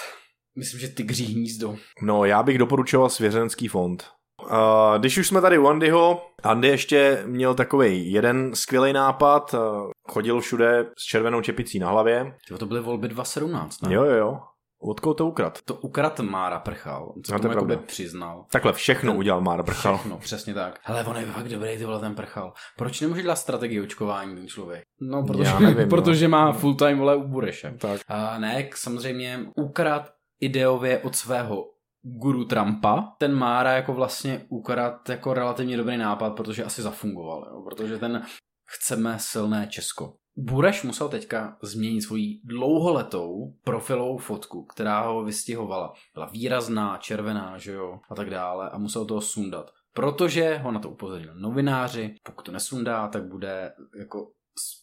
Myslím, 0.59 0.81
že 0.81 0.89
tygří 0.89 1.35
hnízdo. 1.35 1.77
No, 2.03 2.25
já 2.25 2.43
bych 2.43 2.59
doporučoval 2.59 3.09
svěřenský 3.09 3.69
fond. 3.69 4.05
Uh, 4.51 4.99
když 4.99 5.19
už 5.19 5.29
jsme 5.29 5.41
tady 5.41 5.59
u 5.59 5.67
Andyho, 5.67 6.27
Andy 6.43 6.69
ještě 6.69 7.23
měl 7.27 7.55
takový 7.55 8.13
jeden 8.13 8.55
skvělý 8.55 8.93
nápad, 8.93 9.55
uh, 9.55 9.91
chodil 10.09 10.41
všude 10.41 10.87
s 10.99 11.03
červenou 11.05 11.41
čepicí 11.41 11.79
na 11.79 11.89
hlavě. 11.91 12.35
To 12.59 12.67
byly 12.67 12.81
volby 12.81 13.09
2017, 13.09 13.83
ne? 13.83 13.95
Jo, 13.95 14.05
jo, 14.05 14.13
jo. 14.15 14.39
Odkud 14.83 15.15
to 15.15 15.27
ukrad? 15.27 15.59
To 15.65 15.75
ukrat 15.75 16.21
Mára 16.21 16.59
Prchal, 16.59 17.13
co 17.25 17.33
No, 17.33 17.39
to 17.41 17.49
pravda. 17.49 17.77
přiznal. 17.77 18.45
Takhle 18.53 18.73
všechno 18.73 19.15
udělal 19.15 19.41
Mára 19.41 19.63
Prchal. 19.63 19.97
Všechno, 19.99 20.19
přesně 20.19 20.55
tak. 20.55 20.81
Hele, 20.83 21.05
on 21.05 21.17
je 21.17 21.27
fakt 21.27 21.49
dobrý, 21.49 21.77
ty 21.79 21.85
vole, 21.85 22.01
ten 22.01 22.15
prchal. 22.15 22.53
Proč 22.77 23.01
nemůže 23.01 23.23
dělat 23.23 23.37
strategii 23.37 23.81
očkování 23.81 24.37
ten 24.37 24.49
člověk? 24.49 24.83
No, 25.01 25.23
protože, 25.27 25.51
Já 25.51 25.59
nevím, 25.59 25.79
no. 25.79 25.87
protože 25.97 26.29
má 26.29 26.53
full 26.53 26.75
time, 26.75 26.99
vole, 26.99 27.17
u 27.17 27.23
Bureše. 27.29 27.75
Tak. 27.79 28.01
A 28.09 28.39
ne, 28.39 28.63
k- 28.63 28.77
samozřejmě 28.77 29.41
ukrad 29.57 30.03
ideově 30.41 30.99
od 30.99 31.17
svého 31.17 31.65
guru 32.03 32.45
Trumpa. 32.45 33.15
Ten 33.19 33.35
Mára 33.35 33.73
jako 33.73 33.95
vlastně 33.95 34.47
ukrad 34.49 35.09
jako 35.09 35.35
relativně 35.35 35.77
dobrý 35.77 35.97
nápad, 35.97 36.31
protože 36.31 36.65
asi 36.65 36.83
zafungoval, 36.83 37.49
jo? 37.51 37.63
protože 37.63 37.99
ten 37.99 38.23
chceme 38.67 39.19
silné 39.19 39.67
Česko. 39.71 40.15
Bureš 40.37 40.83
musel 40.83 41.09
teďka 41.09 41.57
změnit 41.63 42.03
svoji 42.03 42.41
dlouholetou 42.45 43.55
profilovou 43.65 44.19
fotku, 44.19 44.65
která 44.65 45.01
ho 45.01 45.25
vystihovala. 45.25 45.93
Byla 46.15 46.27
výrazná, 46.27 46.97
červená, 46.97 47.59
že 47.59 47.73
jo, 47.73 48.01
a 48.11 48.15
tak 48.15 48.31
dále 48.31 48.71
a 48.71 48.79
musel 48.79 49.05
toho 49.05 49.21
sundat. 49.21 49.71
Protože 49.95 50.59
ho 50.59 50.73
na 50.73 50.81
to 50.81 50.91
upozornil 50.91 51.35
novináři, 51.35 52.15
pokud 52.23 52.43
to 52.43 52.53
nesundá, 52.53 53.09
tak 53.09 53.25
bude 53.25 53.73
jako 53.99 54.31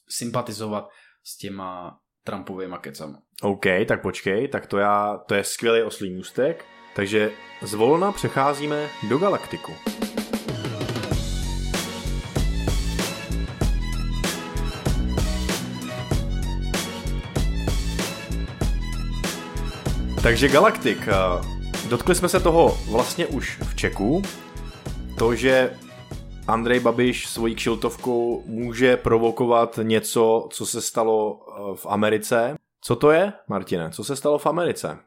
sympatizovat 0.09 0.89
s 1.23 1.37
těma 1.37 1.99
Trumpovými 2.25 2.75
kecama. 2.81 3.19
OK, 3.41 3.65
tak 3.87 4.01
počkej, 4.01 4.47
tak 4.47 4.67
to, 4.67 4.77
já, 4.77 5.17
to 5.25 5.35
je 5.35 5.43
skvělý 5.43 5.81
oslý 5.83 6.09
můstek. 6.09 6.65
Takže 6.95 7.31
zvolna 7.61 8.11
přecházíme 8.11 8.89
do 9.09 9.17
galaktiku. 9.17 9.73
Takže 20.23 20.47
Galaktik, 20.47 21.07
eh, 21.07 21.13
dotkli 21.89 22.15
jsme 22.15 22.29
se 22.29 22.39
toho 22.39 22.77
vlastně 22.89 23.27
už 23.27 23.59
v 23.61 23.75
Čeku, 23.75 24.21
to, 25.17 25.35
že 25.35 25.71
Andrej 26.47 26.79
Babiš 26.79 27.27
svojí 27.27 27.55
kšiltovkou 27.55 28.43
může 28.45 28.97
provokovat 28.97 29.79
něco, 29.83 30.47
co 30.51 30.65
se 30.65 30.81
stalo 30.81 31.39
eh, 31.39 31.75
v 31.75 31.85
Americe. 31.85 32.55
Co 32.81 32.95
to 32.95 33.11
je, 33.11 33.33
Martine? 33.49 33.89
Co 33.91 34.03
se 34.03 34.15
stalo 34.15 34.37
v 34.37 34.45
Americe? 34.45 34.97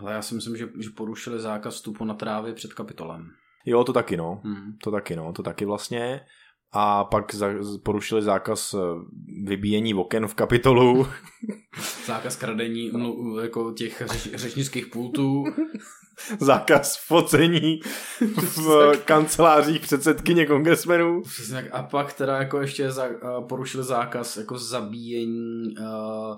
Ale 0.00 0.12
já 0.12 0.22
si 0.22 0.34
myslím, 0.34 0.56
že, 0.56 0.68
že 0.80 0.90
porušili 0.96 1.40
zákaz 1.40 1.74
vstupu 1.74 2.04
na 2.04 2.14
trávy 2.14 2.52
před 2.52 2.72
kapitolem. 2.72 3.26
Jo, 3.66 3.84
to 3.84 3.92
taky, 3.92 4.16
no. 4.16 4.40
Hmm. 4.44 4.72
To 4.82 4.90
taky, 4.90 5.16
no. 5.16 5.32
To 5.32 5.42
taky 5.42 5.64
vlastně. 5.64 6.20
A 6.72 7.04
pak 7.04 7.34
za, 7.34 7.46
porušili 7.84 8.22
zákaz 8.22 8.74
eh, 8.74 8.78
vybíjení 9.44 9.94
oken 9.94 10.26
v 10.26 10.34
kapitolu. 10.34 11.06
Zákaz 12.06 12.36
kradení 12.36 12.92
mlu- 12.92 13.40
jako 13.40 13.72
těch 13.72 14.02
řeč, 14.06 14.34
řečnických 14.34 14.86
pultů. 14.86 15.44
zákaz 16.40 16.96
focení 17.06 17.80
v 18.36 18.92
kancelářích 19.04 19.80
předsedkyně 19.80 20.46
kongresmenů. 20.46 21.22
Přesně 21.22 21.54
tak. 21.54 21.64
A 21.72 21.82
pak 21.82 22.12
teda 22.12 22.36
jako 22.36 22.60
ještě 22.60 22.90
za, 22.90 23.06
uh, 23.06 23.46
porušili 23.48 23.84
zákaz 23.84 24.36
jako 24.36 24.58
zabíjení 24.58 25.76
uh, 25.80 26.36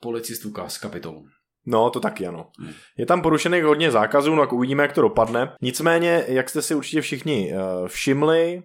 policistů 0.00 0.52
z 0.66 0.78
kapitolu. 0.78 1.24
No, 1.66 1.90
to 1.90 2.00
taky 2.00 2.26
ano. 2.26 2.50
Hmm. 2.58 2.72
Je 2.98 3.06
tam 3.06 3.22
porušených 3.22 3.64
hodně 3.64 3.90
zákazů, 3.90 4.34
no 4.34 4.42
a 4.42 4.52
uvidíme, 4.52 4.82
jak 4.82 4.92
to 4.92 5.00
dopadne. 5.00 5.52
Nicméně, 5.62 6.24
jak 6.28 6.50
jste 6.50 6.62
si 6.62 6.74
určitě 6.74 7.00
všichni 7.00 7.52
uh, 7.52 7.88
všimli, 7.88 8.62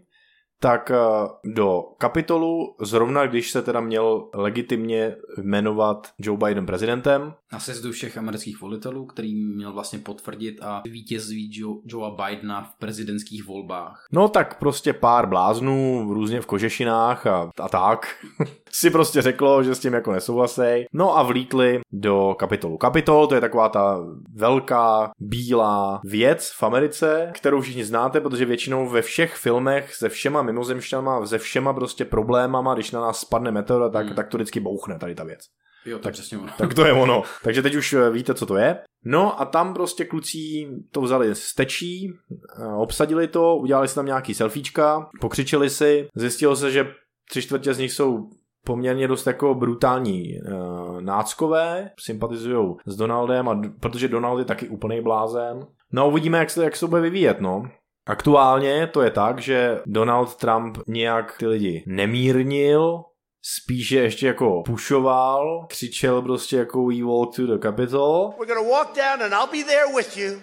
tak 0.61 0.91
uh, 0.91 1.27
do 1.53 1.83
kapitolu, 1.97 2.75
zrovna 2.81 3.27
když 3.27 3.51
se 3.51 3.61
teda 3.61 3.81
měl 3.81 4.29
legitimně 4.33 5.15
jmenovat 5.41 6.07
Joe 6.19 6.37
Biden 6.37 6.65
prezidentem, 6.65 7.33
Na 7.53 7.59
sezdu 7.59 7.91
všech 7.91 8.17
amerických 8.17 8.61
volitelů, 8.61 9.05
který 9.05 9.35
měl 9.35 9.73
vlastně 9.73 9.99
potvrdit 9.99 10.61
a 10.61 10.81
vítězství 10.85 11.49
Joe, 11.53 11.75
Joea 11.85 12.09
Bidena 12.09 12.63
v 12.63 12.75
prezidentských 12.79 13.47
volbách. 13.47 14.05
No 14.11 14.27
tak 14.27 14.59
prostě 14.59 14.93
pár 14.93 15.29
bláznů 15.29 16.07
různě 16.13 16.41
v 16.41 16.45
kožešinách 16.45 17.27
a, 17.27 17.51
a 17.59 17.69
tak 17.69 18.15
si 18.73 18.89
prostě 18.89 19.21
řeklo, 19.21 19.63
že 19.63 19.75
s 19.75 19.79
tím 19.79 19.93
jako 19.93 20.11
nesouhlasej. 20.11 20.85
No 20.93 21.17
a 21.17 21.23
vlítli 21.23 21.79
do 21.91 22.35
kapitolu. 22.39 22.77
Kapitol 22.77 23.27
to 23.27 23.35
je 23.35 23.41
taková 23.41 23.69
ta 23.69 23.99
velká 24.35 25.11
bílá 25.19 26.01
věc 26.03 26.51
v 26.59 26.63
Americe, 26.63 27.31
kterou 27.33 27.61
všichni 27.61 27.83
znáte, 27.85 28.21
protože 28.21 28.45
většinou 28.45 28.89
ve 28.89 29.01
všech 29.01 29.35
filmech 29.35 29.95
se 29.95 30.09
všema 30.09 30.41
mimozemšťanama, 30.41 31.25
se 31.25 31.37
všema 31.37 31.73
prostě 31.73 32.05
problémama, 32.05 32.73
když 32.73 32.91
na 32.91 33.01
nás 33.01 33.19
spadne 33.19 33.51
meteor, 33.51 33.91
tak, 33.91 34.05
Hmm. 34.05 34.15
tak 34.15 34.27
to 34.27 34.37
vždycky 34.37 34.59
bouchne 34.59 34.99
tady 34.99 35.15
ta 35.15 35.23
věc. 35.23 35.39
Jo, 35.85 35.97
to 35.97 36.03
Tak- 36.03 36.13
přesně 36.13 36.37
ono. 36.37 36.47
Tak 36.57 36.73
to 36.73 36.85
je 36.85 36.93
ono. 36.93 37.23
Takže 37.43 37.61
teď 37.61 37.75
už 37.75 37.93
eh, 37.93 38.09
víte, 38.09 38.33
co 38.33 38.45
to 38.45 38.55
je. 38.55 38.79
No 39.05 39.41
a 39.41 39.45
tam 39.45 39.73
prostě 39.73 40.05
kluci 40.05 40.67
to 40.91 41.01
vzali 41.01 41.35
z 41.35 41.53
tečí, 41.55 42.13
eh, 42.61 42.65
obsadili 42.77 43.27
to, 43.27 43.55
udělali 43.55 43.87
si 43.87 43.95
tam 43.95 44.05
nějaký 44.05 44.33
selfiečka, 44.33 45.09
pokřičeli 45.21 45.69
si, 45.69 46.07
zjistilo 46.15 46.55
se, 46.55 46.71
že 46.71 46.87
tři 47.29 47.41
čtvrtě 47.41 47.73
z 47.73 47.77
nich 47.77 47.91
jsou 47.91 48.29
poměrně 48.65 49.07
dost 49.07 49.27
jako 49.27 49.53
brutální 49.53 50.39
uh, 50.39 51.01
náckové, 51.01 51.91
sympatizují 51.99 52.75
s 52.85 52.95
Donaldem, 52.95 53.49
a, 53.49 53.61
protože 53.79 54.07
Donald 54.07 54.39
je 54.39 54.45
taky 54.45 54.67
úplný 54.69 55.01
blázen. 55.01 55.67
No 55.91 56.07
uvidíme, 56.07 56.37
jak 56.37 56.49
se, 56.49 56.63
jak 56.63 56.75
se 56.75 56.87
bude 56.87 57.01
vyvíjet, 57.01 57.41
no. 57.41 57.63
Aktuálně 58.07 58.87
to 58.87 59.01
je 59.01 59.11
tak, 59.11 59.39
že 59.39 59.79
Donald 59.85 60.35
Trump 60.35 60.77
nějak 60.87 61.37
ty 61.37 61.47
lidi 61.47 61.83
nemírnil, 61.87 63.03
spíše 63.41 63.95
ještě 63.99 64.27
jako 64.27 64.63
pušoval, 64.65 65.65
křičel 65.69 66.21
prostě 66.21 66.57
jako 66.57 66.85
we 66.85 67.03
walk 67.03 67.35
to 67.35 67.47
the 67.47 67.57
Capitol. 67.61 68.33
We're 68.39 68.55
to 68.55 68.69
walk 68.69 68.95
down, 68.95 69.21
and 69.23 69.33
I'll 69.33 69.63
be 69.63 69.63
there 69.63 69.95
with 69.95 70.17
you. 70.17 70.41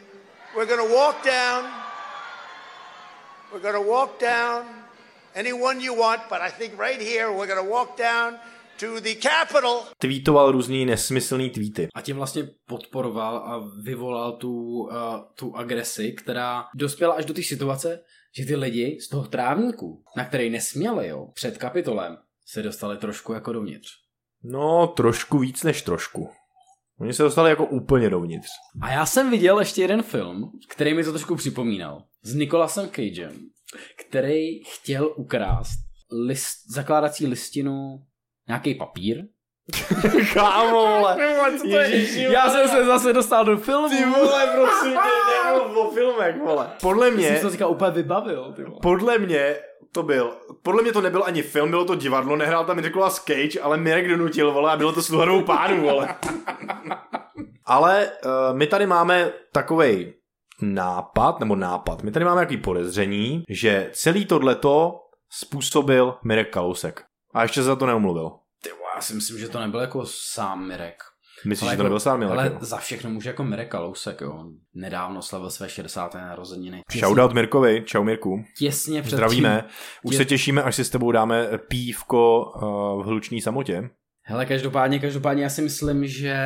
We're 0.57 0.77
to 0.77 0.95
walk 0.95 1.17
down. 1.25 1.65
We're 3.53 3.73
to 3.73 3.91
walk 3.91 4.21
down 4.21 4.78
anyone 5.38 5.85
you 5.85 5.94
want, 6.01 6.20
but 6.29 6.38
I 6.40 6.51
think 6.51 6.81
right 6.81 7.01
here 7.01 7.29
we're 7.31 7.55
going 7.55 7.68
to 7.68 7.74
walk 7.74 7.98
down 7.98 8.35
to 8.81 9.01
the 9.01 9.14
Capitol. 9.14 9.83
Tweetoval 9.98 10.53
různý 10.53 10.87
nesmyslný 10.87 11.51
tweety. 11.51 11.88
A 11.94 12.01
tím 12.01 12.16
vlastně 12.16 12.48
podporoval 12.66 13.37
a 13.37 13.70
vyvolal 13.83 14.33
tu, 14.33 14.81
uh, 14.81 14.90
tu 15.35 15.57
agresi, 15.57 16.12
která 16.12 16.64
dospěla 16.74 17.14
až 17.14 17.24
do 17.24 17.35
té 17.35 17.42
situace, 17.42 18.01
že 18.37 18.46
ty 18.46 18.57
lidi 18.57 18.98
z 19.01 19.09
toho 19.09 19.27
trávníku, 19.27 20.03
na 20.16 20.24
který 20.24 20.51
nesměli, 20.51 21.09
jo, 21.09 21.29
před 21.35 21.59
kapitolem, 21.59 22.16
se 22.46 22.62
dostali 22.62 22.96
trošku 22.96 23.33
jako 23.33 23.53
dovnitř. 23.53 23.88
No, 24.42 24.87
trošku 24.87 25.38
víc 25.38 25.62
než 25.62 25.83
trošku. 25.83 26.31
Oni 27.01 27.12
se 27.12 27.22
dostali 27.22 27.51
jako 27.51 27.66
úplně 27.66 28.11
dovnitř. 28.11 28.48
A 28.81 28.90
já 28.90 29.07
jsem 29.07 29.31
viděl 29.31 29.59
ještě 29.59 29.83
jeden 29.83 30.03
film, 30.03 30.53
který 30.68 30.94
mi 30.94 31.05
to 31.05 31.12
trošku 31.12 31.37
připomínal. 31.37 32.03
S 32.22 32.35
Nicolasem 32.35 32.88
Cagem, 32.88 33.33
který 33.97 34.65
chtěl 34.65 35.13
ukrást 35.17 35.79
list, 36.27 36.71
zakládací 36.75 37.27
listinu, 37.27 38.03
nějaký 38.49 38.75
papír. 38.75 39.25
Kámo, 40.35 40.87
vole. 40.87 41.17
Ježiši, 41.65 42.23
Já 42.23 42.51
jsem 42.51 42.69
se 42.69 42.85
zase 42.85 43.13
dostal 43.13 43.45
do 43.45 43.57
filmu. 43.57 43.89
Ty 43.89 44.05
vole, 44.05 44.47
prosím 44.55 44.93
tě, 44.93 45.45
nebyl 45.45 45.79
o 45.79 45.91
filmech, 45.91 46.37
vole. 46.39 46.71
Podle 46.81 47.11
Mě... 47.11 47.29
jsem 47.29 47.41
to 47.41 47.51
říkal 47.51 47.71
úplně 47.71 47.91
vybavil. 47.91 48.53
Ty 48.57 48.65
vole. 48.65 48.79
podle 48.83 49.19
mě 49.19 49.57
to 49.93 50.03
byl, 50.03 50.33
podle 50.63 50.83
mě 50.83 50.93
to 50.93 51.01
nebyl 51.01 51.25
ani 51.25 51.43
film, 51.43 51.71
bylo 51.71 51.85
to 51.85 51.95
divadlo, 51.95 52.37
nehrál 52.37 52.65
tam 52.65 52.83
Nicolas 52.83 53.25
Cage, 53.25 53.61
ale 53.63 53.77
Mirek 53.77 54.09
donutil, 54.09 54.53
vole, 54.53 54.73
a 54.73 54.77
bylo 54.77 54.93
to 54.93 55.03
sluhanou 55.03 55.43
pánu, 55.43 55.83
vole. 55.83 56.15
ale 57.65 58.11
uh, 58.25 58.57
my 58.57 58.67
tady 58.67 58.87
máme 58.87 59.33
takovej 59.53 60.15
nápad, 60.62 61.40
nebo 61.40 61.57
nápad, 61.57 62.03
my 62.03 62.11
tady 62.11 62.25
máme 62.25 62.40
jaký 62.40 62.57
podezření, 62.57 63.42
že 63.49 63.90
celý 63.92 64.27
tohleto 64.27 64.94
způsobil 65.31 66.14
Mirek 66.25 66.53
Kalousek. 66.53 67.05
A 67.35 67.42
ještě 67.42 67.61
se 67.61 67.64
za 67.66 67.77
to 67.77 67.87
neumluvil. 67.87 68.31
Ty 68.62 68.71
já 68.94 69.01
si 69.01 69.14
myslím, 69.14 69.38
že 69.38 69.49
to 69.49 69.61
nebyl 69.61 69.81
jako 69.81 70.03
sám 70.07 70.66
Mirek. 70.68 70.94
Myslíš, 71.47 71.62
Ale 71.62 71.73
že 71.73 71.77
to 71.77 71.83
jako- 71.83 71.88
nebyl 71.88 72.01
sám 72.01 72.18
Mirek? 72.18 72.33
Ale 72.33 72.47
jo? 72.47 72.59
za 72.61 72.77
všechno 72.77 73.11
může 73.11 73.29
jako 73.31 73.44
Mirek 73.44 73.71
Kalousek, 73.71 74.21
jo. 74.21 74.44
Nedávno 74.75 75.23
slavil 75.23 75.51
své 75.51 75.68
60. 75.68 76.14
narozeniny. 76.14 76.83
Shoutout 76.99 77.33
Mirkovi, 77.33 77.83
čau 77.87 78.03
Mirku. 78.03 78.44
Těsně 78.59 79.03
před 79.03 79.16
Zdravíme. 79.16 79.61
Tím, 79.62 79.71
Už 80.03 80.12
je- 80.14 80.18
se 80.18 80.25
těšíme, 80.25 80.62
až 80.62 80.75
si 80.77 80.85
s 80.85 80.90
tebou 80.90 81.12
dáme 81.12 81.49
pívko 81.68 82.40
uh, 82.57 83.03
v 83.03 83.07
hluční 83.07 83.40
samotě. 83.40 83.90
Hele, 84.25 84.47
každopádně, 84.47 84.99
každopádně 84.99 85.42
já 85.42 85.49
si 85.51 85.62
myslím, 85.62 86.07
že 86.07 86.37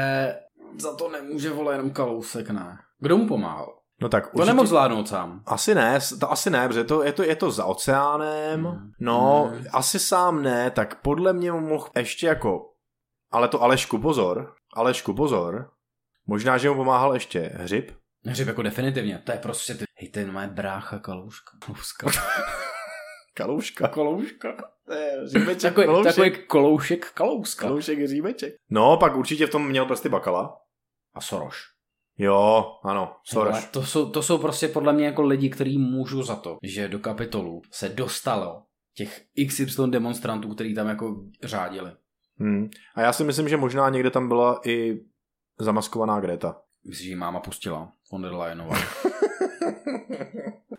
za 0.78 0.96
to 0.96 1.08
nemůže 1.10 1.50
vole 1.50 1.74
jenom 1.74 1.90
Kalousek, 1.90 2.50
ne. 2.50 2.76
Kdo 3.00 3.16
mu 3.16 3.28
pomáhal? 3.28 3.74
No 4.02 4.08
tak 4.08 4.24
To 4.26 4.30
určitě... 4.32 4.46
nemohl 4.46 4.68
zvládnout 4.68 5.08
sám. 5.08 5.42
Asi 5.46 5.74
ne, 5.74 5.98
to 6.20 6.32
asi 6.32 6.50
ne, 6.50 6.68
protože 6.68 6.84
to, 6.84 7.02
je, 7.02 7.12
to, 7.12 7.22
je 7.22 7.36
to 7.36 7.50
za 7.50 7.64
oceánem, 7.64 8.64
Hmm. 8.64 8.90
no 9.00 9.50
Hmm. 9.52 9.64
asi 9.72 9.98
sám 9.98 10.42
ne, 10.42 10.70
tak 10.70 11.00
podle 11.02 11.32
mě 11.32 11.52
mohl 11.52 11.88
ještě 11.96 12.26
jako, 12.26 12.70
ale 13.30 13.48
to 13.48 13.62
Alešku 13.62 13.98
pozor, 13.98 14.54
Alešku 14.74 15.14
pozor, 15.14 15.70
možná, 16.26 16.58
že 16.58 16.68
mu 16.70 16.74
pomáhal 16.76 17.14
ještě 17.14 17.40
Hřib, 17.54 17.90
Hřib 18.26 18.48
jako 18.48 18.62
definitivně, 18.62 19.22
to 19.24 19.32
je 19.32 19.38
prostě 19.38 19.74
ty 19.74 19.84
Hej, 19.98 20.08
to 20.08 20.18
je 20.18 20.26
moje 20.26 20.46
brácha 20.46 20.98
Kalouška. 20.98 21.50
Kalouška. 23.34 23.88
Kalouška. 23.88 23.88
To 24.86 24.92
je 24.92 25.28
římeček, 25.28 25.62
Takový, 25.62 25.86
kaloušek. 25.86 26.14
takový 26.14 26.46
koloušek 26.46 27.12
Kalouska. 27.12 27.66
Kaloušek 27.66 27.98
je 27.98 28.06
římeček. 28.06 28.54
No, 28.70 28.96
pak 28.96 29.16
určitě 29.16 29.46
v 29.46 29.50
tom 29.50 29.68
měl 29.68 29.86
prsty 29.86 30.08
Bakala. 30.08 30.58
A 31.14 31.20
Soroš. 31.20 31.62
Jo, 32.18 32.64
ano, 32.84 33.16
Soros. 33.24 33.64
To 33.64 33.82
jsou, 33.82 34.10
to 34.10 34.22
jsou 34.22 34.38
prostě 34.38 34.68
podle 34.68 34.92
mě 34.92 35.06
jako 35.06 35.22
lidi, 35.22 35.50
kteří 35.50 35.78
můžou 35.78 36.22
za 36.22 36.36
to, 36.36 36.56
že 36.62 36.88
do 36.88 36.98
kapitolu 36.98 37.62
se 37.70 37.88
dostalo 37.88 38.62
těch 38.96 39.22
XY 39.48 39.90
demonstrantů, 39.90 40.54
který 40.54 40.74
tam 40.74 40.88
jako 40.88 41.24
řádili. 41.42 41.90
Hmm. 42.38 42.68
A 42.94 43.00
já 43.00 43.12
si 43.12 43.24
myslím, 43.24 43.48
že 43.48 43.56
možná 43.56 43.88
někde 43.88 44.10
tam 44.10 44.28
byla 44.28 44.60
i 44.66 45.00
zamaskovaná 45.60 46.20
Greta. 46.20 46.56
Myslím, 46.88 47.04
že 47.04 47.10
ji 47.10 47.16
máma 47.16 47.40
pustila. 47.40 47.92
Von 48.12 48.22
der 48.22 48.32
Leyenová. 48.32 48.76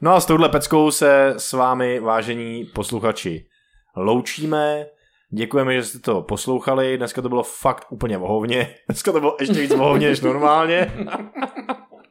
No 0.01 0.13
a 0.13 0.19
s 0.19 0.25
touhle 0.25 0.49
peckou 0.49 0.91
se 0.91 1.33
s 1.37 1.53
vámi, 1.53 1.99
vážení 1.99 2.65
posluchači, 2.65 3.45
loučíme. 3.95 4.85
Děkujeme, 5.33 5.75
že 5.75 5.83
jste 5.83 5.99
to 5.99 6.21
poslouchali. 6.21 6.97
Dneska 6.97 7.21
to 7.21 7.29
bylo 7.29 7.43
fakt 7.43 7.87
úplně 7.91 8.17
vohovně. 8.17 8.75
Dneska 8.89 9.11
to 9.11 9.19
bylo 9.19 9.37
ještě 9.39 9.61
víc 9.61 9.75
vohovně 9.75 10.07
než 10.07 10.21
normálně. 10.21 10.91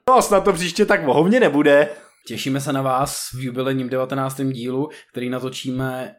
No 0.09 0.15
a 0.15 0.23
snad 0.23 0.45
to 0.45 0.53
příště 0.53 0.87
tak 0.87 1.05
vohovně 1.05 1.41
nebude. 1.41 1.89
Těšíme 2.27 2.61
se 2.61 2.73
na 2.73 2.83
vás 2.83 3.29
v 3.35 3.45
jubilejním 3.45 3.89
19. 3.89 4.41
dílu, 4.41 4.89
který 5.13 5.31
natočíme 5.31 6.15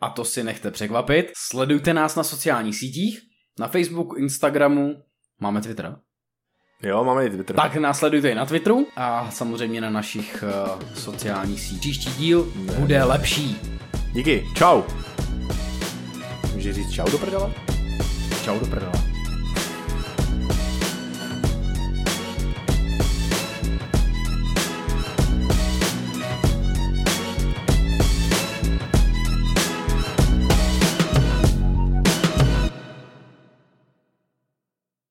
a 0.00 0.10
to 0.10 0.24
si 0.24 0.44
nechte 0.44 0.70
překvapit. 0.70 1.32
Sledujte 1.36 1.94
nás 1.94 2.16
na 2.16 2.24
sociálních 2.24 2.76
sítích, 2.76 3.20
na 3.58 3.68
Facebooku, 3.68 4.14
Instagramu, 4.14 4.94
máme 5.40 5.60
Twitter. 5.60 5.96
Jo, 6.82 7.04
máme 7.04 7.26
i 7.26 7.30
Twitter. 7.30 7.56
Tak 7.56 7.76
následujte 7.76 8.30
i 8.30 8.34
na 8.34 8.46
Twitteru 8.46 8.86
a 8.96 9.30
samozřejmě 9.30 9.80
na 9.80 9.90
našich 9.90 10.44
uh, 10.66 10.82
sociálních 10.94 11.60
sítích. 11.60 11.80
Příští 11.80 12.10
díl 12.10 12.52
bude 12.78 13.04
lepší. 13.04 13.56
Díky, 14.12 14.44
čau. 14.54 14.82
Můžeš 16.56 16.74
říct 16.74 16.90
čau 16.90 17.10
do 17.10 17.18
prdele? 17.18 17.52
Čau 18.44 18.58
do 18.58 18.66
prdele. 18.66 19.15